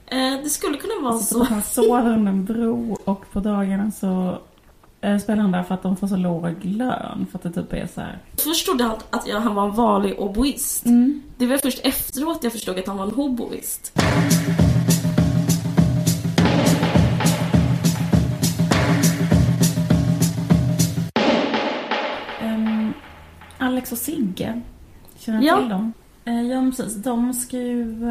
[0.07, 1.43] Eh, det skulle kunna vara Alltså, så.
[1.43, 4.37] Han sover under en bro och på dagarna så
[5.01, 7.25] spelar han där för att de får så låg lön.
[7.31, 8.17] För att det typ är så här.
[8.37, 10.85] Först trodde han att jag, han var en vanlig oboist.
[10.85, 11.21] Mm.
[11.37, 13.91] Det var först efteråt jag förstod att han var en hoboist.
[22.41, 22.93] Ehm,
[23.57, 24.61] Alex och Sigge.
[25.17, 25.57] Känner du Ja.
[25.59, 25.93] till dem?
[26.25, 26.95] Eh, ja, precis.
[26.95, 28.09] De ska ju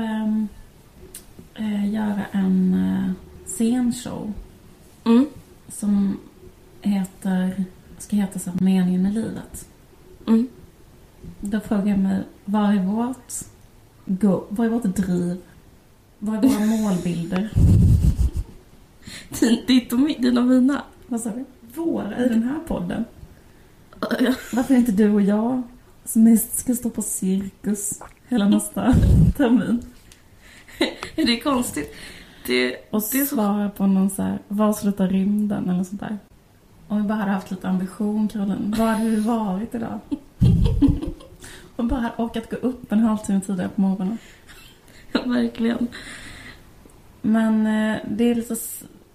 [1.55, 3.11] eh, göra en eh,
[3.46, 4.33] scenshow
[5.05, 5.27] Mm.
[5.68, 6.18] som
[6.82, 7.64] heter,
[7.98, 9.68] ska heta så här, Meningen med livet.
[10.26, 10.48] Mm.
[11.40, 13.32] Då frågar jag mig, vad är vårt,
[14.06, 15.36] go, vad är vårt driv?
[16.18, 17.50] Vad är våra målbilder?
[19.66, 20.82] Ditt och mi- dina och mina.
[21.06, 21.44] Vad sa du?
[21.74, 23.04] Våra i den här podden?
[24.52, 25.62] Varför inte du och jag
[26.04, 28.94] som mest ska stå på cirkus hela nästa
[29.36, 29.82] termin?
[31.16, 31.94] Det är konstigt.
[32.46, 33.34] Det, Och det är så...
[33.34, 36.18] svara på någon så här, var slutar rymden eller sånt där.
[36.88, 39.98] Om vi bara hade haft lite ambition Caroline, var hade du varit idag?
[41.77, 44.18] Och bara hade orkat gå upp en halvtimme tidigare på morgonen.
[45.12, 45.88] Verkligen.
[47.22, 48.57] Men eh, det är lite...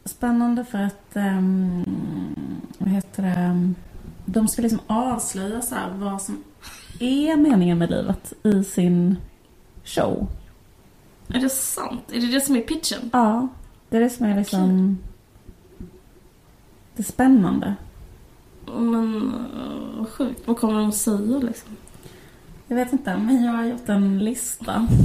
[0.05, 1.85] spännande för att, um,
[2.77, 3.73] vad heter det,
[4.25, 6.43] de ska liksom avslöja så här vad som
[6.99, 9.17] är meningen med livet i sin
[9.83, 10.27] show.
[11.27, 12.01] Är det sant?
[12.11, 13.09] Är det det som är pitchen?
[13.13, 13.47] Ja,
[13.89, 15.12] det är det som är liksom det
[17.03, 17.75] spännande.
[18.65, 20.47] Men uh, vad sjukt.
[20.47, 21.69] Vad kommer de säga liksom?
[22.67, 24.87] Jag vet inte, men jag har gjort en lista.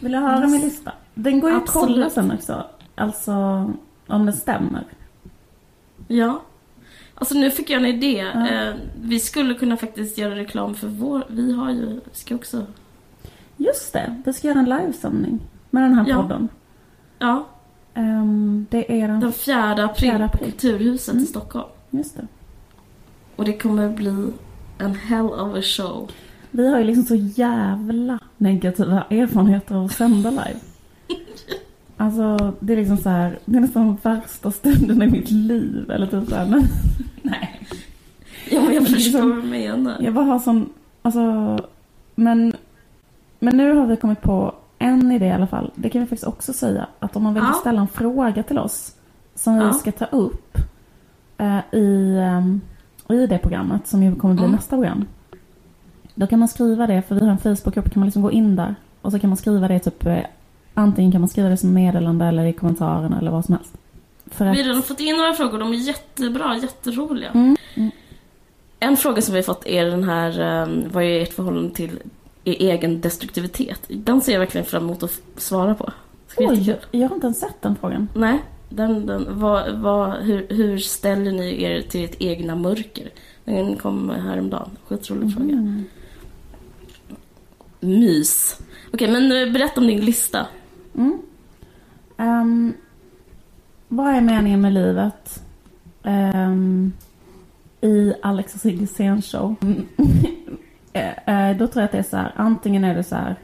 [0.00, 0.92] Vill du höra min lista?
[1.14, 2.64] Den går ju att kolla sen också.
[2.94, 3.32] Alltså,
[4.06, 4.84] om det stämmer.
[6.08, 6.42] Ja.
[7.14, 8.26] Alltså nu fick jag en idé.
[8.34, 8.48] Ja.
[8.48, 11.24] Eh, vi skulle kunna faktiskt göra reklam för vår...
[11.28, 11.86] Vi har ju...
[11.86, 12.66] Vi ska också...
[13.56, 16.22] Just det, vi ska göra en livesändning med den här Ja.
[16.22, 16.48] podden.
[17.18, 17.46] Ja.
[18.00, 19.20] Ehm, det är den...
[19.20, 20.50] Den 4 april, 4 på april.
[20.52, 21.24] Kulturhuset Mm.
[21.24, 21.68] i Stockholm.
[21.90, 22.26] Just det.
[23.36, 24.26] Och det kommer bli
[24.78, 26.10] en hell of a show.
[26.50, 30.56] Vi har ju liksom så jävla negativa erfarenheter av att sända live.
[31.96, 35.90] Alltså, det är liksom så här, det är nästan värsta stunderna i mitt liv.
[35.90, 36.62] Eller typ så här, men,
[37.22, 37.60] nej.
[38.50, 39.96] Ja, jag Men förstår liksom- vad du menar.
[40.00, 40.68] Jag bara har sån,
[41.02, 41.58] alltså,
[42.14, 42.52] men,
[43.38, 45.70] men nu har vi kommit på en idé i alla fall.
[45.74, 46.86] Det kan vi faktiskt också säga.
[46.98, 47.52] Att om man vill Ja.
[47.60, 48.94] ställa en fråga till oss
[49.34, 49.72] som vi Ja.
[49.72, 50.56] ska ta upp
[51.38, 52.60] eh, i, ehm,
[53.08, 54.56] i det programmet som ju kommer bli Mm.
[54.56, 55.04] nästa program.
[56.14, 58.56] Då kan man skriva det, för vi har en Facebookgrupp, kan man liksom gå in
[58.56, 58.74] där.
[59.02, 60.18] Och så kan man skriva det typ, eh,
[60.74, 63.76] antingen kan man skriva det som meddelande eller i kommentarerna eller vad som helst.
[64.26, 65.58] För Vi att, har redan fått in några frågor.
[65.58, 67.30] De är jättebra, jätteroliga.
[67.30, 67.90] mm, mm,
[68.80, 71.98] En fråga som vi har fått är den här, um, vad är ert förhållande till
[72.44, 73.80] er egen destruktivitet?
[73.88, 75.92] Den ser jag verkligen fram emot att svara på.
[76.36, 78.08] Oj, jag har inte ens sett den frågan.
[78.14, 83.10] Nej, den, den, vad, vad, hur, hur ställer ni er till ert egna mörker?
[83.44, 84.70] Den kom häromdagen.
[84.88, 85.52] Skitrolig fråga.
[85.52, 85.84] Mm.
[87.80, 88.60] Mys.
[88.92, 90.46] Okej, men eh, berätta om din lista.
[90.94, 91.18] Mm.
[92.16, 92.72] Ehm,
[93.88, 95.42] vad är meningen med livet?
[96.02, 96.92] Ehm,
[97.80, 99.56] I Alex och Sigges scenshow.
[100.92, 102.32] Eh, eh, Då tror jag att det är så här.
[102.36, 103.36] Antingen är det så här.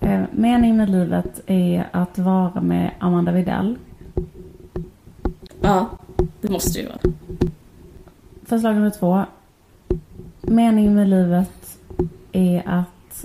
[0.00, 3.78] eh, meningen med livet är att vara med Amanda Videll.
[5.60, 5.88] Ja,
[6.40, 6.98] det måste ju vara.
[8.44, 9.24] Förslag nummer två.
[10.42, 11.78] Meningen med livet
[12.32, 13.24] är att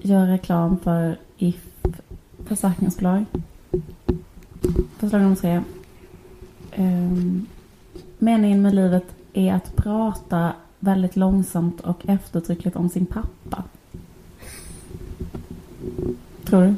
[0.00, 1.66] göra reklam för If
[2.46, 3.24] försäkringsbolag.
[4.98, 5.62] Förslag nummer tre.
[6.72, 7.46] Ehm,
[8.18, 13.64] meningen med livet är att prata väldigt långsamt och eftertryckligt om sin pappa.
[16.44, 16.74] Tror du?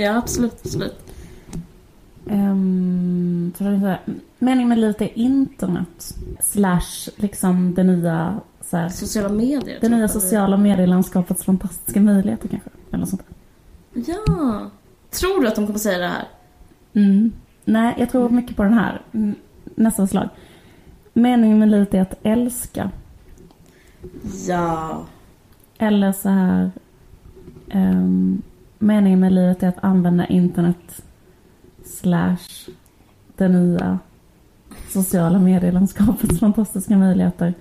[0.00, 1.12] Ja, absolut, absolut.
[2.24, 3.52] Um,
[4.38, 6.16] meningen med livet är internet.
[6.40, 9.78] Slash liksom det nya, så här, Sociala medier.
[9.80, 10.10] det nya jag.
[10.10, 12.70] sociala medielandskapets fantastiska möjligheter kanske.
[12.92, 13.22] Eller sånt.
[13.94, 14.70] Ja.
[15.10, 16.28] Tror du att de kommer säga det här?
[16.92, 17.32] Mm.
[17.64, 19.02] Nej, jag tror mycket på den här.
[19.74, 20.28] Nästa slag.
[21.12, 22.90] Meningen med livet är att älska.
[24.48, 25.04] Ja.
[25.78, 26.70] Eller så här.
[27.68, 28.42] ehm,
[28.78, 31.02] meningen med livet är att använda internet
[31.84, 32.68] slash
[33.36, 33.98] det nya
[34.88, 37.54] sociala medielandskapets fantastiska möjligheter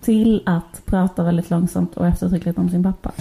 [0.00, 3.12] till att prata väldigt långsamt och eftertryckligt om sin pappa.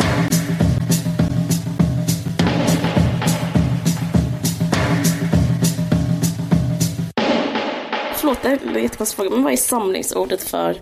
[8.16, 10.78] Förlåt, det är en jättekonstig fråga, men vad är samlingsordet för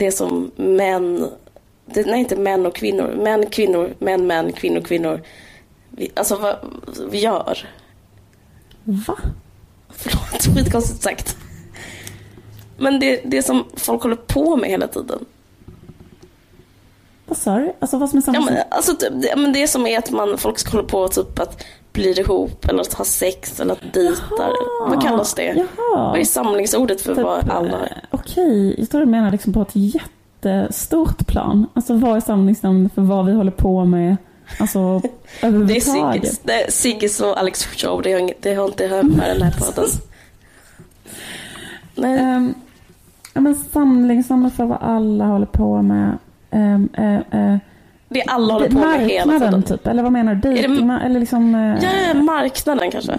[0.00, 1.30] det som män...
[1.86, 3.14] Det, nej, inte män och kvinnor.
[3.22, 5.22] Män, kvinnor, män, män, kvinnor, kvinnor.
[5.90, 6.56] Vi, alltså vad
[7.10, 7.68] vi gör.
[8.84, 9.18] Va?
[9.88, 11.36] Förlåt, skitkonstigt sagt.
[12.78, 15.24] Men det, det som folk håller på med hela tiden.
[17.26, 17.72] Vad sa du?
[17.80, 20.10] Alltså vad som är samma Ja, men, alltså, typ, det, men det som är att
[20.10, 24.52] man, folk hålla på typ att bli ihop eller att ha sex eller att dejta.
[24.88, 25.44] Vad kallas det?
[25.44, 26.10] Jaha.
[26.10, 27.68] Vad är samlingsordet för Typ, vad alla...
[27.86, 31.66] eh, Okej, jag tror du menar liksom på ett jättestort plan.
[31.74, 34.16] Alltså vad är samlingsnamn för vad vi håller på med?
[34.58, 35.08] Alltså Det
[35.40, 36.22] är överhuvudtaget.
[36.22, 38.02] Sigges, det är Sigges och Alex show.
[38.02, 39.84] Det har, det har inte hört med den här podden.
[41.94, 42.54] Nej, Um,
[43.34, 46.18] ja, men samlingsnamn för vad alla håller på med.
[46.50, 47.56] Um, uh, uh,
[48.10, 49.78] det är alla håller på med hela marknaden tiden.
[49.78, 50.40] typ, eller vad menar du?
[50.50, 53.12] det- Dejting, eller liksom uh, Ja, marknaden kanske.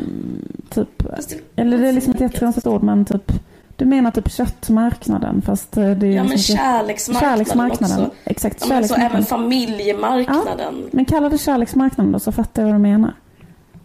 [0.70, 3.32] typ, Fast det- eller det är liksom ett jättekonstigt ord men typ
[3.76, 8.06] du menar typ köttmarknaden fast eh, det är Ja, men liksom kärleksmarknaden, kärleksmarknaden.
[8.06, 8.16] också.
[8.26, 9.26] Exakt, Ja, men så även kärleksmarknaden.
[9.26, 10.90] familjemarknaden.
[10.92, 13.14] Men kalla det kärleksmarknaden då så fattar jag vad du menar.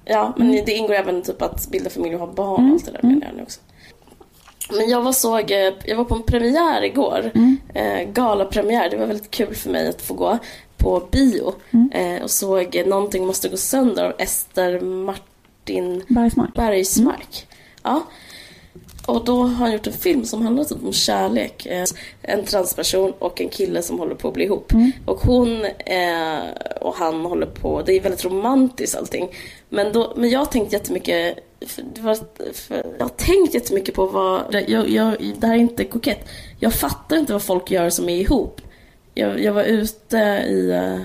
[0.04, 2.84] Ja, men det ingår även typ att bilda familj och ha barn Mm, och allt
[2.86, 3.14] det där mm.
[3.14, 3.60] menar jag nu också.
[4.78, 7.30] Men jag var, såg, eh, jag var på en premiär igår.
[7.34, 7.56] Mm.
[7.74, 8.90] Eh, galapremiär.
[8.90, 10.38] Det var väldigt kul för mig att få gå
[10.76, 11.54] på bio.
[11.70, 11.90] Mm.
[11.92, 16.54] Eh, och såg Någonting måste gå sönder av Ester Martin Bergsmark.
[16.54, 17.46] Bergsmark.
[17.82, 18.02] Ja.
[19.06, 21.66] Och då har han gjort en film som handlar typ om kärlek.
[21.66, 21.84] Eh,
[22.22, 24.72] En transperson och en kille som håller på att bli ihop.
[25.04, 26.38] Och hon eh,
[26.80, 29.28] och han håller på, det är väldigt romantiskt allting.
[29.68, 32.18] Men, då, men jag har tänkt jättemycket, för var,
[32.52, 36.28] för, jag har tänkt jättemycket på vad, jag, jag, det här är inte kokett.
[36.60, 38.60] Jag fattar inte vad folk gör som är ihop.
[39.18, 40.16] Jag, jag var ute
[40.48, 40.98] i eh,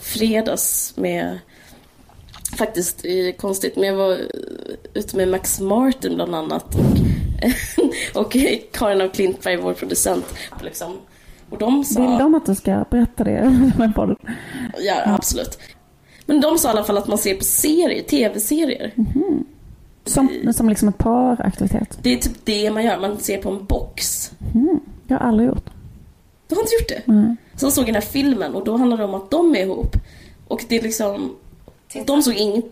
[0.00, 1.38] fredags med
[2.58, 3.04] faktiskt
[3.38, 4.18] konstigt, men jag var
[4.94, 6.74] ute med Max Martin bland annat
[8.14, 8.36] och, och
[8.72, 10.24] Karin af Klintberg, vår producent.
[10.62, 10.92] Liksom.
[11.50, 12.00] Och de sa...
[12.00, 13.70] Vill de att du ska berätta det?
[14.78, 15.58] Ja, absolut.
[16.26, 18.92] Men de sa i alla fall att man ser på serier, tv-serier.
[20.04, 21.98] Som, som liksom ett paraktivitet.
[22.02, 24.32] Det är typ det man gör, man ser på en box.
[24.54, 24.80] Mm.
[25.06, 25.70] Jag har aldrig gjort.
[26.48, 27.12] Du har inte gjort det?
[27.12, 27.36] Nej.
[27.56, 29.96] Sen såg jag den här filmen och då handlar det om att de är ihop.
[30.48, 31.36] Och det är liksom...
[32.06, 32.62] De såg, ing,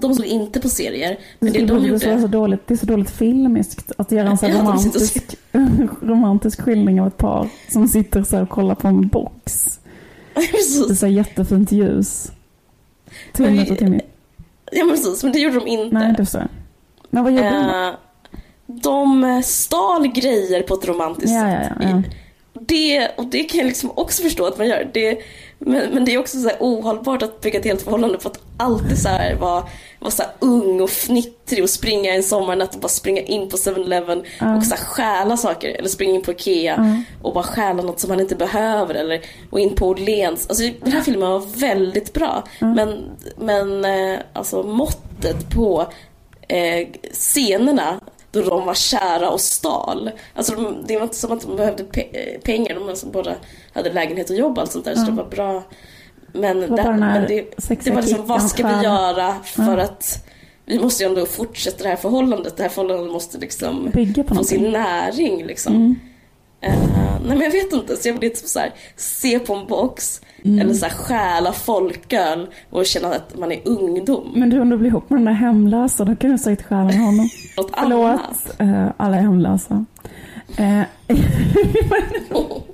[0.00, 1.18] de såg inte på serier.
[1.38, 2.20] Men det det, de det, är så, gjorde...
[2.20, 5.36] så dåligt, det är så dåligt filmiskt att göra en så de romantisk,
[6.02, 9.80] romantisk skildring av ett par som sitter så här och kollar på en box.
[10.34, 10.40] Det
[10.90, 12.32] är så jättefint ljus.
[13.36, 14.00] Vi- och Timmy.
[14.72, 15.94] Ja men precis, men det gjorde de inte.
[15.94, 16.48] Nej, det jag.
[17.10, 17.88] Men vad gjorde de då?
[17.88, 17.94] Eh,
[18.66, 21.72] de stal grejer på ett romantiskt Ja, ja, sätt.
[21.80, 22.02] ja, ja.
[22.60, 24.90] Det, och det kan jag liksom också förstå att man gör.
[24.94, 25.18] Det,
[25.58, 28.98] men, men det är också så ohållbart att bygga ett helt förhållande på att alltid
[28.98, 29.64] så här vara,
[29.98, 34.18] vara så ung och fnittrig och springa en sommarnatt och bara springa in på 7-Eleven
[34.56, 35.68] och så här stjäla saker.
[35.68, 38.94] Eller springa in på Ikea och bara stjäla något som man inte behöver.
[38.94, 40.48] Eller och in på Åhléns.
[40.48, 42.44] Alltså, den här filmen var väldigt bra.
[42.60, 43.04] Men,
[43.36, 45.86] men eh, alltså måttet på
[46.48, 50.10] eh, scenerna då de var kära och stal.
[50.34, 53.34] Alltså de, det var inte som att de behövde pe- eh, pengar, de alltså båda
[53.72, 55.62] hade lägenhet och jobb och allt sånt där så det var bra.
[56.32, 57.44] Men, var det, den här men det,
[57.84, 60.24] det var liksom, vad ska vi göra för att
[60.64, 62.56] vi måste ju ändå fortsätta det här förhållandet.
[62.56, 63.90] Det här förhållandet måste liksom
[64.28, 65.74] få sin näring liksom.
[65.74, 65.96] Mm.
[66.60, 66.74] Eh,
[67.24, 70.20] nej men jag vet inte, så jag vill typ så här, se på en box
[70.44, 70.58] Mm.
[70.60, 74.32] eller så här, stjäla folköl och känna att man är ungdom.
[74.34, 76.92] Men du, om du blir ihop med den där hemlösa, då kan du säkert stjäla
[76.92, 77.28] honom.
[77.56, 78.20] Något annat.
[78.56, 79.84] Förlåt, eh, alla hemlösa.
[80.56, 80.82] Eh,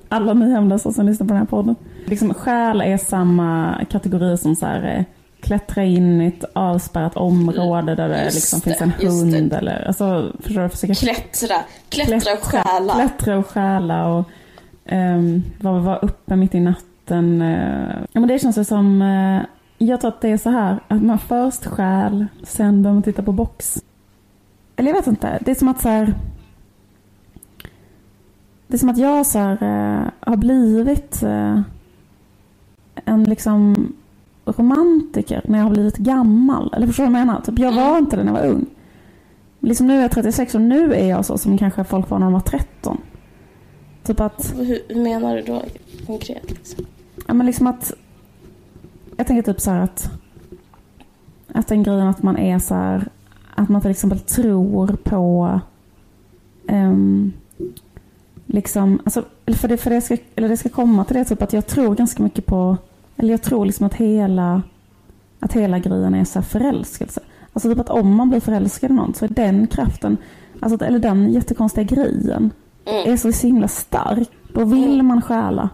[0.09, 1.77] alla ni hemlösa som lyssnar på den här podden.
[2.07, 5.05] Liksom, stjäl är samma kategori som så här,
[5.45, 9.57] klättra in i ett avspärrat område där det liksom det, finns en hund det.
[9.57, 10.69] eller, alltså, förstår du?
[10.69, 11.57] Försöka Klättra,
[11.89, 12.95] klättra och stjäla.
[12.95, 14.25] Klättra och stjäla och
[14.91, 17.43] um, vara vara uppe mitt i natten.
[17.43, 17.97] eh.
[18.13, 19.43] ja, men det känns ju som, eh,
[19.79, 23.23] jag tror att det är så här att man först stjäl, sen börjar man titta
[23.23, 23.83] på box.
[24.77, 26.15] Eller jag vet inte, det är som att så här,
[28.67, 31.23] det är som att jag så här, eh, har blivit
[33.05, 33.93] en liksom
[34.45, 36.75] romantiker när jag har blivit gammal.
[36.77, 37.41] Eller förstår du vad jag menar?
[37.41, 38.67] Typ, jag var inte det när jag var ung.
[39.61, 42.27] Liksom nu är jag 36 och nu är jag så som kanske folk var när
[42.27, 43.01] de var 13.
[44.03, 45.63] Typ att, Hur, menar du då
[46.07, 46.51] konkret?
[46.51, 46.85] Liksom?
[47.27, 47.93] ja men liksom att,
[49.17, 50.11] jag tänker typ så att,
[51.53, 53.09] att den grejen att man är så här,
[53.55, 55.61] att man till exempel tror på,
[56.69, 57.33] ehm,
[58.47, 61.53] liksom, alltså, för det, för det ska, eller det ska komma till det typ att
[61.53, 62.77] jag tror ganska mycket på,
[63.25, 64.63] eller jag tror liksom att hela,
[65.41, 67.21] att hela grejen är så förälskelse.
[67.53, 70.17] Alltså typ att om man blir förälskad i någon så är den kraften,
[70.61, 72.51] alltså, eller den jättekonstiga grejen,
[72.87, 73.13] Mm.
[73.13, 74.29] är så himla stark.
[74.55, 75.69] Då vill man stjäla.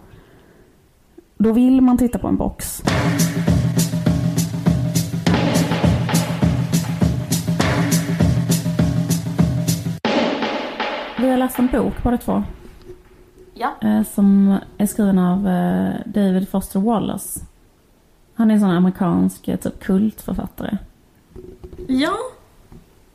[1.39, 2.83] Då vill man titta på en box.
[11.19, 12.43] Vi har läst en bok båda två.
[13.61, 13.75] Ja.
[13.89, 17.41] eh, Som är skriven av eh, David Foster Wallace.
[18.35, 20.79] Han är en sån amerikansk eh, typ kultförfattare.
[21.89, 22.15] Ja.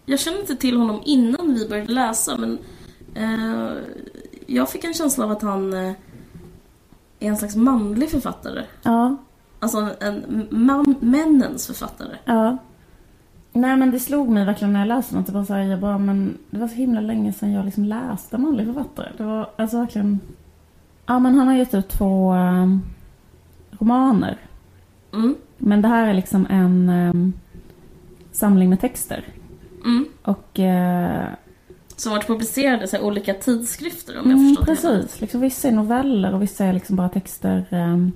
[0.05, 2.57] Jag kände inte till honom innan vi började läsa men
[3.15, 3.71] eh,
[4.47, 5.91] jag fick en känsla av att han eh,
[7.19, 8.63] är en slags manlig författare.
[8.83, 9.15] Ja,
[9.59, 12.15] Alltså en man, männens författare.
[12.25, 12.57] Ja.
[13.55, 15.25] Nej men det slog mig verkligen när jag läste något.
[15.25, 17.85] Det var, så här, jag bara, men det var så himla länge sedan jag liksom
[17.85, 19.07] läste manlig författare.
[19.17, 20.19] Det var alltså verkligen...
[21.05, 22.81] Ja men han har gett ut två um,
[23.71, 24.37] romaner.
[25.13, 25.35] Mm.
[25.57, 27.33] Men det här är liksom en um,
[28.31, 29.23] samling med texter.
[29.85, 30.05] Mm.
[30.21, 30.59] Och...
[30.59, 31.27] eh,
[31.95, 34.99] Som varit publicerade i olika tidskrifter om jag mm, förstått det hela.
[35.01, 35.21] precis.
[35.21, 38.11] Liksom, vissa är noveller och vissa är liksom bara texter um,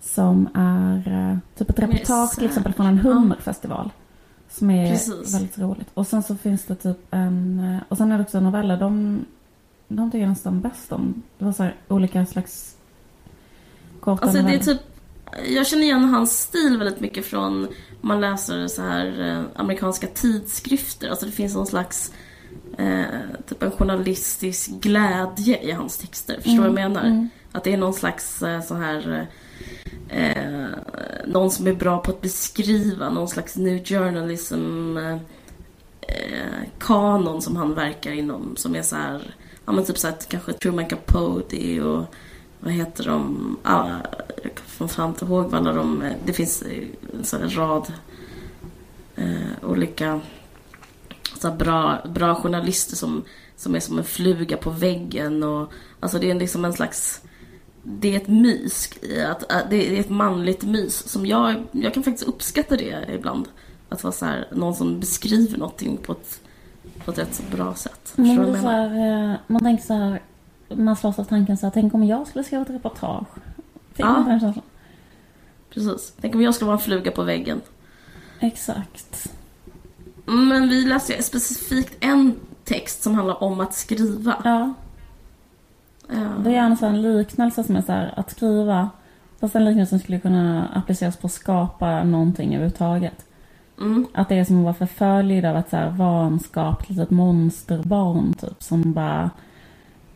[0.00, 3.90] som är uh, typ ett reportage till exempel från en hummerfestival.
[4.52, 5.34] Som är Precis.
[5.34, 5.88] väldigt roligt.
[5.94, 7.60] Och sen så finns det typ en...
[7.74, 8.76] eh, Och sen är det också noveller.
[8.76, 9.24] De,
[9.88, 11.22] de tycker jag nästan bäst om.
[11.38, 12.76] Det var så här olika slags
[14.00, 14.64] korta Alltså det är noveller.
[14.64, 14.80] typ
[15.48, 17.68] jag känner igen hans stil väldigt mycket från
[18.00, 21.08] man läser så här eh, amerikanska tidskrifter.
[21.08, 22.12] Alltså det finns någon slags
[22.78, 23.04] eh,
[23.48, 26.34] typ en journalistisk glädje i hans texter.
[26.34, 27.04] Förstår du vad jag menar?
[27.04, 27.28] Mm.
[27.52, 29.26] Att det är någon slags eh, så här
[30.12, 30.68] eh,
[31.26, 35.18] någon som är bra på att beskriva någon slags new journalism eh,
[36.78, 40.52] kanon som han verkar inom som är så här ja men typ så här kanske
[40.52, 42.14] Truman Capote och
[42.60, 43.56] vad heter de?
[43.62, 43.88] Ah,
[44.42, 46.02] jag kommer fan inte ihåg vad alla de...
[46.02, 47.92] Eh, det finns eh, en sån här rad
[49.16, 50.20] eh, olika
[51.40, 53.24] så här bra, bra journalister som,
[53.56, 55.42] som är som en fluga på väggen.
[55.42, 57.22] Och, alltså det är liksom en slags...
[57.82, 58.90] Det är ett mys.
[59.28, 61.08] Att, att, det är ett manligt mys.
[61.08, 63.48] Som jag, jag kan faktiskt uppskatta det ibland.
[63.88, 66.40] Att vara så här, någon som beskriver någonting på ett,
[67.04, 68.12] på ett rätt så bra sätt.
[68.16, 70.22] Blir jag så här, eh, man tänker så här,
[70.68, 73.26] man slås av tanken så här, tänk om jag skulle skriva ett reportage.
[73.92, 74.10] Fick Ja.
[74.20, 74.54] man den?
[75.70, 76.12] Precis.
[76.20, 77.60] Tänk om jag skulle vara en fluga på väggen.
[78.40, 79.32] Exakt.
[80.24, 84.36] Men vi läste specifikt en text som handlar om att skriva.
[84.44, 84.74] Ja,
[86.44, 88.90] det är en sån liknelse som är så här, att skriva.
[89.40, 93.26] Fast den liknelsen skulle kunna appliceras på att skapa någonting överhuvudtaget.
[93.80, 98.32] Mm, Att det är som att vara förföljd av ett så här vanskapligt litet monsterbarn
[98.34, 98.62] typ.
[98.62, 99.30] Som bara...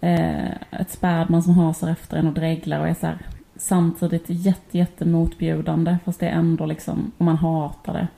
[0.01, 3.18] Eh, ett spädbarn som hasar efter en och dreglar och är så här,
[3.57, 5.96] samtidigt jätte, jätte motbjudande.
[6.05, 8.09] Fast det är ändå liksom, och man hatar det.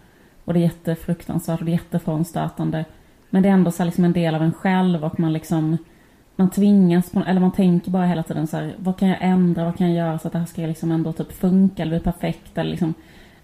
[0.45, 2.85] Och det är jättefruktansvärt och det är jättefrånstötande.
[3.31, 5.79] Men det är ändå så här liksom en del av en själv och man liksom...
[6.39, 9.65] Man tvingas på, eller man tänker bara hela tiden så här, vad kan jag ändra,
[9.65, 12.13] vad kan jag göra så att det här ska liksom ändå typ funka eller bli
[12.13, 12.95] perfekt eller liksom...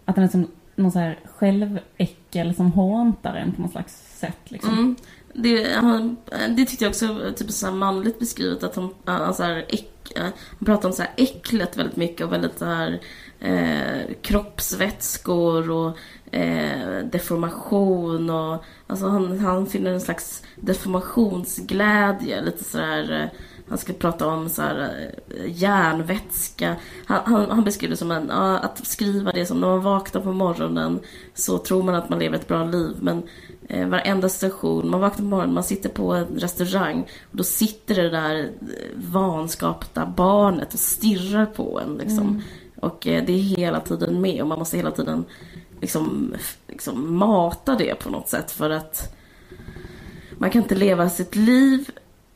[0.04, 4.50] Att det är som någon så här själväckel som håntar en på något slags sätt
[4.50, 4.72] liksom.
[4.72, 4.96] mm.
[5.34, 6.16] Det, han,
[6.56, 8.62] det tyckte jag också var typ så här manligt beskrivet.
[8.62, 12.32] Att han, han, så här, äck, han pratar om så här äcklet väldigt mycket och
[12.32, 13.00] väldigt så här
[13.40, 15.98] eh, kroppsvätskor och
[16.30, 22.42] eh, deformation och alltså han, han finner en slags deformationsglädje.
[22.42, 26.76] Lite sådär eh, han ska prata om så här, eh, järnvätska.
[27.06, 30.20] Han, han, han beskriver det som en, ja, att skriva det som när man vaknar
[30.22, 31.00] på morgonen
[31.34, 32.96] så tror man att man lever ett bra liv.
[33.00, 33.22] Men
[33.68, 37.94] eh, varenda station, man vaknar på morgonen, man sitter på en restaurang och då sitter
[37.94, 38.48] det där eh,
[38.94, 41.96] vanskapta barnet och stirrar på en.
[41.96, 42.42] Liksom.
[42.80, 45.24] Och eh, det är hela tiden med och man måste hela tiden
[45.84, 46.34] liksom,
[46.68, 49.16] liksom mata det på något sätt för att
[50.38, 51.90] man kan inte leva sitt liv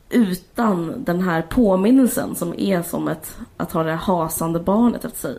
[0.09, 5.37] utan den här påminnelsen som är som ett, att ha det hasande barnet efter sig.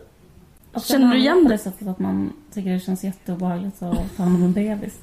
[0.73, 1.57] Och Känner du igen det?
[1.57, 4.99] sättet att man tycker det känns jätteobehagligt att ta hand om en bebis.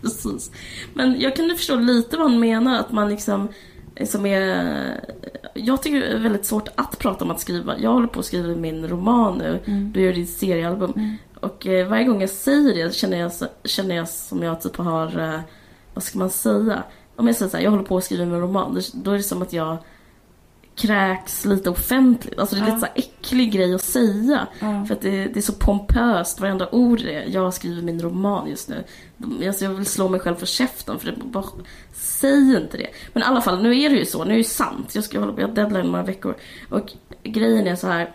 [0.00, 0.50] Precis.
[0.94, 3.48] Men jag kunde förstå lite vad han menar, att man liksom
[4.04, 5.14] som är...
[5.54, 7.78] Jag tycker det är väldigt svårt att prata om att skriva.
[7.78, 9.60] Jag håller på att skriva min roman nu.
[9.64, 9.92] Mm.
[9.92, 11.16] Du gör ditt seriealbum.
[11.44, 13.32] Och eh, varje gång jag säger det känner jag,
[13.64, 15.18] känner jag som jag typ har...
[15.18, 15.40] Eh,
[15.94, 16.82] vad ska man säga?
[17.16, 18.80] Om jag säger så här, jag håller på att skriva min roman.
[18.94, 19.76] Då är det som att jag
[20.76, 22.38] kräks lite offentligt.
[22.38, 22.74] Alltså det är Ja.
[22.74, 24.46] lite så äcklig grej att säga.
[24.60, 24.84] Ja.
[24.84, 27.24] För att det, det är så pompöst, varenda ord är.
[27.28, 28.84] Jag skriver min roman just nu.
[29.46, 31.44] Alltså jag vill slå mig själv för käften för det bara,
[31.92, 32.88] säg inte det.
[33.12, 34.94] Men i alla fall, nu är det ju så, nu är det ju sant.
[34.94, 36.34] Jag ska hålla på, jag har deadline några veckor.
[36.70, 38.10] Och grejen är så här.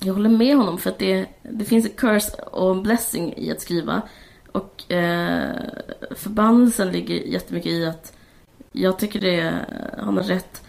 [0.00, 3.50] Jag håller med honom för att det, det finns en curse och en blessing i
[3.50, 4.02] att skriva.
[4.52, 5.56] Och eh,
[6.10, 8.12] förbannelsen ligger jättemycket i att
[8.72, 9.54] jag tycker det,
[9.98, 10.62] han har rätt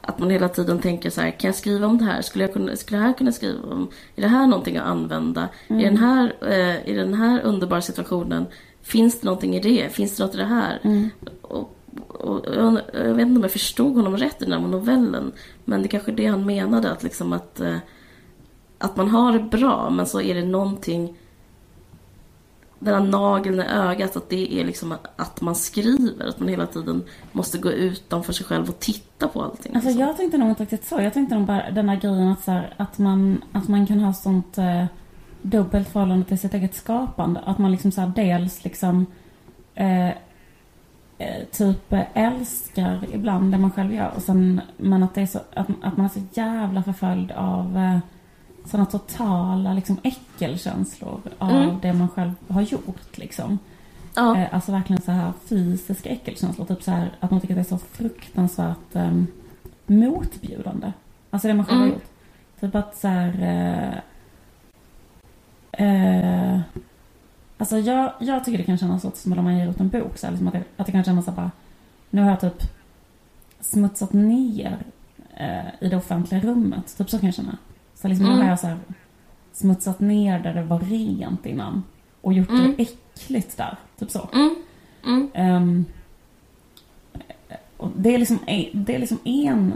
[0.00, 2.22] att man hela tiden tänker så här, kan jag skriva om det här?
[2.22, 3.90] Skulle jag kunna, skulle det här kunna skriva om?
[4.16, 5.48] Är det här någonting att använda?
[5.68, 8.46] I, den här, eh, I den här underbara situationen,
[8.82, 9.92] finns det någonting i det?
[9.92, 10.80] Finns det något i det här?
[10.82, 11.10] Mm.
[11.42, 11.76] Och,
[12.08, 15.32] och, jag, jag vet inte om jag förstod honom rätt i den här novellen,
[15.64, 17.76] men det kanske är det han menade, att liksom att, eh,
[18.80, 21.16] att man har det bra, men så är det någonting
[22.80, 26.66] den här nageln i ögat, att det är liksom att man skriver, att man hela
[26.66, 29.74] tiden måste gå utanför sig själv och titta på allting.
[29.74, 30.06] Alltså liksom.
[30.06, 31.00] jag tänkte nog inte riktigt så.
[31.00, 34.00] Jag tänkte nog bara den här grejen att, så här, att, man, att man kan
[34.00, 34.84] ha sånt eh,
[35.42, 37.40] dubbelt förhållande till sitt eget skapande.
[37.40, 39.06] Att man liksom så här, dels liksom
[39.74, 40.08] eh,
[41.18, 44.12] eh, typ älskar ibland det man själv gör.
[44.16, 47.76] Och sen, men att, det är så, att, att man är så jävla förföljd av
[47.76, 47.98] eh,
[48.70, 51.76] sådana totala liksom, äckelkänslor av Mm.
[51.82, 53.18] det man själv har gjort.
[53.18, 53.58] Liksom.
[54.14, 54.36] Ja.
[54.38, 56.66] Eh, alltså verkligen så här fysiska äckelkänslor.
[56.66, 59.26] Typ så här att man tycker att det är så fruktansvärt um,
[59.86, 60.92] motbjudande.
[61.30, 61.94] Alltså det man själv har Mm.
[61.98, 62.06] gjort.
[62.60, 63.34] Typ att så här...
[63.42, 63.98] Eh,
[65.86, 66.60] eh,
[67.58, 70.18] alltså jag, jag tycker det kan kännas så som om man ger ut en bok.
[70.18, 71.50] Så här, liksom att, det, att det kan kännas så bara...
[72.10, 72.62] Nu har jag typ
[73.60, 74.78] smutsat ner
[75.36, 76.96] eh, i det offentliga rummet.
[76.98, 77.58] Typ så kan jag känna.
[78.02, 78.38] Så liksom Mm.
[78.38, 78.78] nu har jag så här
[79.52, 81.82] smutsat ner där det var rent innan
[82.20, 82.74] och gjort Mm.
[82.76, 83.76] det äckligt där.
[83.98, 84.28] Typ så.
[85.34, 85.84] Mm.
[87.76, 88.38] Och det, är liksom,
[88.72, 89.72] det är liksom en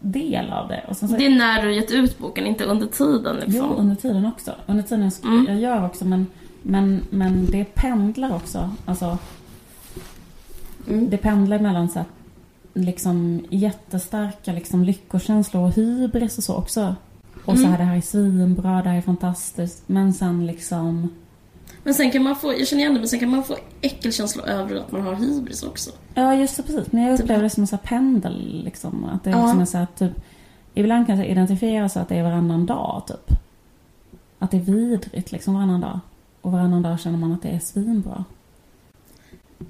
[0.00, 0.84] del av det.
[0.88, 3.54] Och så, Det är när du gett ut boken, inte under tiden liksom.
[3.56, 4.54] Jo, under tiden också.
[4.66, 5.46] Under tiden jag, sk- Mm.
[5.48, 6.26] jag gör också, men,
[6.62, 8.70] men, men det pendlar också.
[8.84, 9.18] Alltså,
[10.88, 11.10] Mm.
[11.10, 12.06] det pendlar mellan så här,
[12.74, 16.96] liksom jättestarka liksom, lyckokänslor och hybris och så också.
[17.44, 17.70] Och så Mm.
[17.70, 19.82] här, det här är svinbra, det här är fantastiskt.
[19.86, 21.08] Men sen liksom...
[21.82, 24.46] Men sen kan man få, jag känner igen det, men sen kan man få äckelkänslor
[24.48, 25.90] över att man har hybris också.
[26.14, 26.92] Ja, just det, precis.
[26.92, 28.62] Men jag Typ- upplever det som en sån här pendel.
[28.64, 29.42] Liksom, att det är Ja.
[29.42, 30.12] liksom en så här, typ,
[30.74, 33.38] ibland kan jag identifiera så att det är varannan dag, typ.
[34.38, 36.00] Att det är vidrigt liksom varannan dag.
[36.40, 38.24] Och varannan dag känner man att det är svinbra.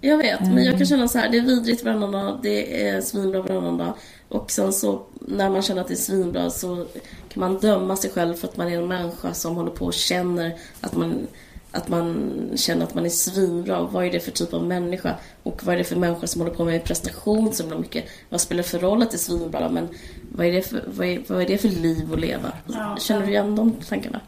[0.01, 3.01] Jag vet, men jag kan känna så här, det är vidrigt varannan dag, det är
[3.01, 3.95] svinbra varannan dag.
[4.35, 6.87] Och sen så, när man känner att det är svinbra så
[7.29, 9.95] kan man döma sig själv för att man är en människa som håller på och
[9.95, 11.27] känner att man,
[11.71, 13.83] att man känner att man är svinbra.
[13.83, 15.15] Vad är det för typ av människa?
[15.43, 18.05] Och vad är det för människa som håller på med prestation så himla mycket?
[18.29, 19.69] Vad spelar för roll att det är svinbra?
[19.69, 19.89] Men
[20.33, 22.53] vad är det för, vad är, vad är det för liv att leva?
[22.99, 24.21] Känner du igen de tankarna?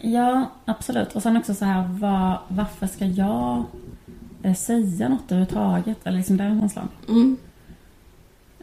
[0.00, 1.12] Ja, absolut.
[1.12, 3.64] Och sen också så här, vad, varför ska jag
[4.42, 5.98] eh, säga något överhuvudtaget?
[6.04, 6.88] Eller liksom den känslan.
[7.08, 7.36] Mm.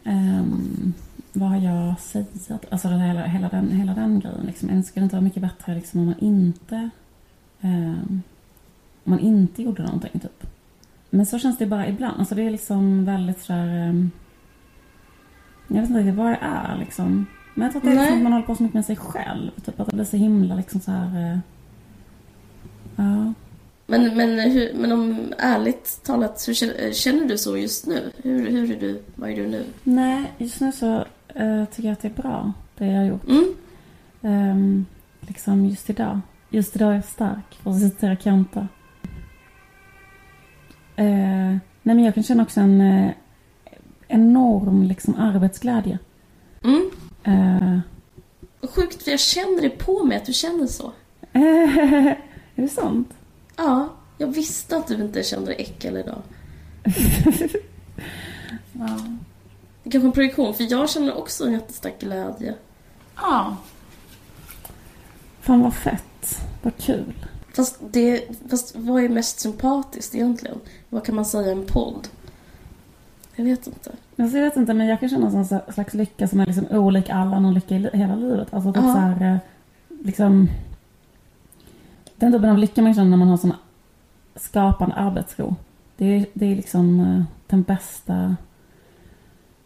[0.08, 0.94] Um,
[1.34, 2.60] vad har jag säga?
[2.70, 4.46] Alltså den, hela, hela, den, hela den grejen.
[4.46, 4.84] Liksom.
[4.84, 6.90] Skulle det inte vara mycket bättre liksom, om man inte
[7.62, 8.22] ehm,
[9.04, 10.48] om man inte gjorde någonting, typ.
[11.10, 12.20] Men så känns det bara ibland.
[12.20, 13.68] Alltså det är liksom väldigt sådär...
[13.68, 14.12] ehm,
[15.68, 17.26] jag vet inte riktigt vad det är liksom.
[17.54, 18.96] Men jag tror att det är liksom att man håller på så mycket med sig
[18.96, 19.52] själv.
[19.66, 21.42] Typ att det blir så himla liksom så här...
[22.96, 23.34] ja.
[23.90, 28.12] Men, men, hur, men om ärligt talat, hur känner, känner du så just nu?
[28.24, 29.02] Hur, hur är du?
[29.16, 29.66] Vad är du nu?
[29.84, 33.28] Nej, just nu så eh, tycker jag att det är bra, det jag har gjort.
[33.28, 33.54] Mm.
[34.22, 34.86] Ehm,
[35.20, 36.20] liksom just idag.
[36.50, 38.68] Just idag är jag stark, för att citera Kanta.
[40.96, 43.12] Eh, nej men jag kan känna också en eh,
[44.08, 46.00] enorm liksom arbetsglädje.
[46.64, 46.90] Mm.
[47.24, 47.80] Eh,
[48.70, 50.92] Sjukt, för jag känner det på mig att du känner så.
[51.32, 52.18] är
[52.56, 53.17] det sant?
[53.58, 56.22] Ja, jag visste att du inte kände dig äckel idag.
[58.80, 58.88] Ja.
[59.84, 62.54] Det kanske är en projektion, för jag känner också en jättestark glädje.
[63.16, 63.56] ja.
[65.42, 66.42] Fan vad fett.
[66.62, 67.14] Vad kul.
[67.56, 70.60] Fast, det, fast vad är mest sympatiskt egentligen?
[70.90, 72.08] Vad kan man säga i en podd?
[73.36, 73.92] Jag vet inte.
[74.16, 77.34] Jag vet inte, men jag kan känna en slags lycka som är liksom olik all
[77.34, 78.54] annan lycka i hela livet.
[78.54, 78.94] Alltså typ Ja.
[78.94, 79.38] så här, eh,
[80.06, 80.50] liksom...
[82.20, 83.54] Den typen av lycka man känner när man har sån
[84.36, 85.56] skapande arbetsro.
[85.98, 88.36] Det är, det är liksom eh, den bästa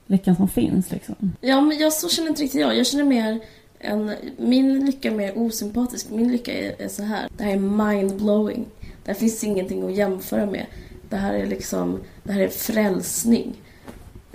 [0.07, 1.15] lyckan som finns liksom.
[1.41, 2.77] Ja, men jag, så känner inte riktigt jag.
[2.77, 3.39] Jag känner mer
[3.79, 4.15] en...
[4.37, 6.09] Min lycka är mer osympatisk.
[6.09, 7.27] Min lycka är, är så här.
[7.37, 8.65] Det här är mind-blowing.
[9.03, 10.65] Det här finns ingenting att jämföra med.
[11.09, 11.99] Det här är liksom...
[12.23, 13.53] Det här är frälsning.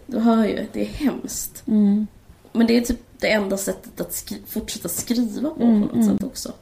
[0.06, 1.62] Du hör ju, det är hemskt.
[1.66, 2.06] Mm.
[2.52, 6.04] Men det är typ det enda sättet att skri- fortsätta skriva på Mm, på något
[6.04, 6.18] mm.
[6.18, 6.52] sätt också.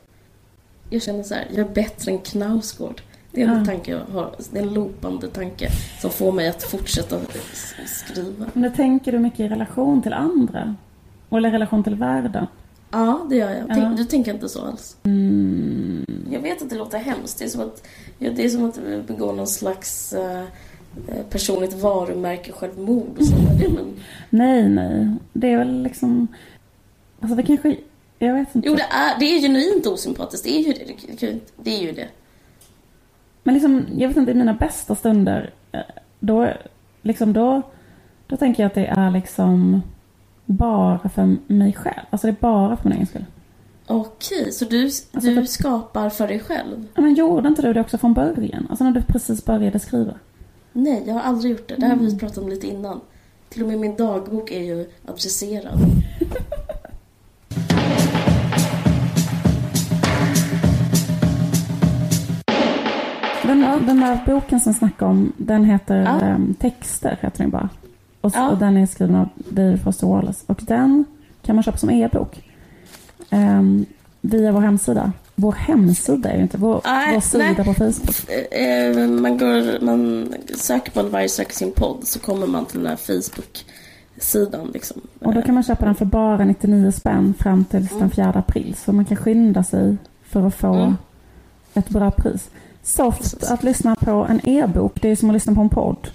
[0.95, 3.03] Jag känner så här, jag är bättre än Knausgård.
[3.33, 3.65] Det är en Ja.
[3.65, 5.69] tanke jag har, det är en loopande tanke
[6.01, 7.17] som får mig att fortsätta
[7.87, 8.47] skriva.
[8.53, 10.75] Men tänker du mycket i relation till andra?
[11.31, 12.47] Eller i relation till världen?
[12.91, 13.67] Ja, det gör jag.
[13.69, 13.89] Tänk, Ja.
[13.97, 14.97] Du tänker inte så alls?
[15.03, 16.05] Mm.
[16.31, 17.39] Jag vet att det låter hemskt.
[17.39, 17.83] Det är som att,
[18.19, 20.41] ja, det är som att begå någon slags eh,
[21.09, 23.69] eh, personligt varumärke självmord och sånt där.
[23.75, 23.95] Men,
[24.31, 25.09] Nej, nej.
[25.33, 26.29] Det är väl liksom...
[27.21, 27.77] Alltså det kanske...
[28.19, 28.69] Jag vet inte.
[28.69, 30.45] jo, det är, det är genuint osympatiskt.
[30.45, 31.17] Det är ju det.
[31.21, 32.09] Det, det är ju det.
[33.43, 35.81] Men liksom, jag vet inte, i mina bästa stunder, eh,
[36.21, 36.49] då,
[37.03, 37.63] liksom då,
[38.27, 39.83] då tänker jag att det är liksom
[40.45, 42.01] bara för mig själv.
[42.11, 43.25] Alltså det är bara för min egen skull.
[43.87, 46.87] Okej, så du, Alltså, du för- skapar för dig själv?
[46.95, 48.67] Men gjorde inte du det också från början?
[48.71, 50.15] Alltså när du precis började skriva?
[50.73, 51.75] Nej, jag har aldrig gjort det.
[51.75, 52.13] Det här har Mm.
[52.13, 53.01] vi pratat om lite innan.
[53.49, 55.79] Till och med min dagbok är ju adresserad.
[63.79, 66.21] Den, den där boken som snackade om, den heter Ja.
[66.21, 67.69] ehm, Texter, heter den bara.
[68.21, 68.51] Och, Ja.
[68.51, 70.45] och den är skriven av David Foster Wallace.
[70.47, 71.05] Och den
[71.43, 72.43] kan man köpa som e-bok.
[73.31, 73.87] Ehm,
[74.21, 75.13] via vår hemsida.
[75.35, 77.65] Vår hemsida är ju inte, vår, Nej, vår sida nej.
[77.65, 78.31] på Facebook.
[78.53, 82.79] Eh, eh, man, går, man söker på varje söker sin podd så kommer man till
[82.79, 84.71] den här Facebook-sidan.
[84.75, 85.01] Liksom.
[85.21, 88.75] Och då kan man köpa den för bara 99 spänn fram till den 4 april.
[88.85, 90.97] Så man kan skynda sig för att få Mm.
[91.75, 92.51] ett bra pris.
[92.85, 93.51] Soft Precis.
[93.51, 96.09] att lyssna på en e-bok, det är som att lyssna på en podd.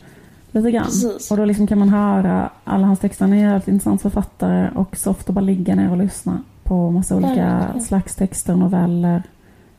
[0.52, 0.86] Lite grann.
[0.86, 1.32] Precis.
[1.32, 3.26] Och då liksom kan man höra alla hans texter.
[3.26, 6.92] Han är en jävligt intressant författare och soft att bara ligga ner och lyssna på
[6.92, 7.82] massa olika Verkligen.
[7.82, 9.24] slags texter, noveller,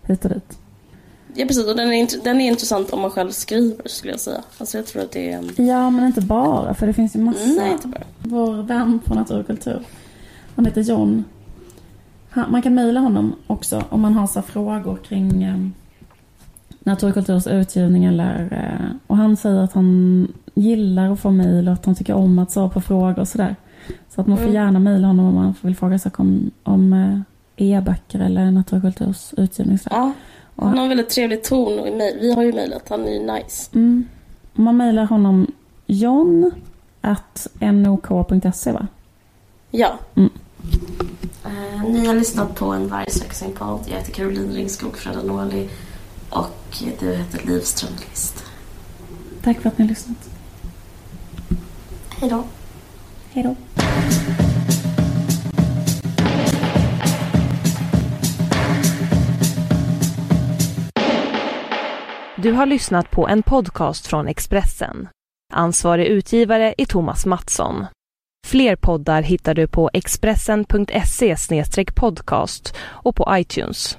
[0.03, 0.59] hit och dit.
[1.35, 4.41] Ja precis, och den är, den är intressant om man själv skriver skulle jag säga.
[4.59, 5.63] Alltså jag tror att det är...
[5.63, 7.45] Ja, men inte bara, för det finns ju massa.
[7.45, 8.03] Nej, inte bara.
[8.19, 9.83] Vår vän på Natur och kultur,
[10.57, 11.25] han heter John.
[12.31, 15.73] Han, man kan mejla honom också om man har så frågor kring
[16.85, 18.49] eh, Natur och kulturs utgivning eller...
[18.53, 22.39] Eh, och han säger att han gillar att få mejl och att han tycker om
[22.39, 23.57] att svara på frågor och sådär.
[24.15, 24.55] Så att man får Mm.
[24.55, 27.21] gärna mejla honom om man vill fråga saker om, om eh,
[27.73, 29.75] e-böcker eller Natur och kulturs utgivning.
[29.75, 29.97] och sådär.
[29.97, 30.13] Ja,
[30.57, 31.87] han har en väldigt trevlig ton och.
[32.21, 33.71] Vi har ju mejlat, han är ju nice.
[33.75, 34.05] Mm.
[34.53, 35.47] Man mejlar honom
[35.87, 36.51] john
[37.01, 38.87] at nok.se va?
[39.71, 39.99] Ja.
[40.15, 40.31] Mm.
[41.45, 43.81] Eh, ni har lyssnat på en vargsexing-podd.
[43.87, 45.69] Jag heter Caroline Ringskog Fredanoli
[46.31, 48.45] och du heter Liv Strömqvist.
[49.43, 50.31] Tack för att ni har lyssnat.
[52.09, 52.45] Hej då.
[53.33, 53.57] Hej då.
[62.37, 65.09] Du har lyssnat på en podcast från Expressen.
[65.53, 67.87] Ansvarig utgivare är Thomas Mattsson.
[68.47, 71.37] Fler poddar hittar du på expressen.se
[71.95, 73.97] podcast och på iTunes.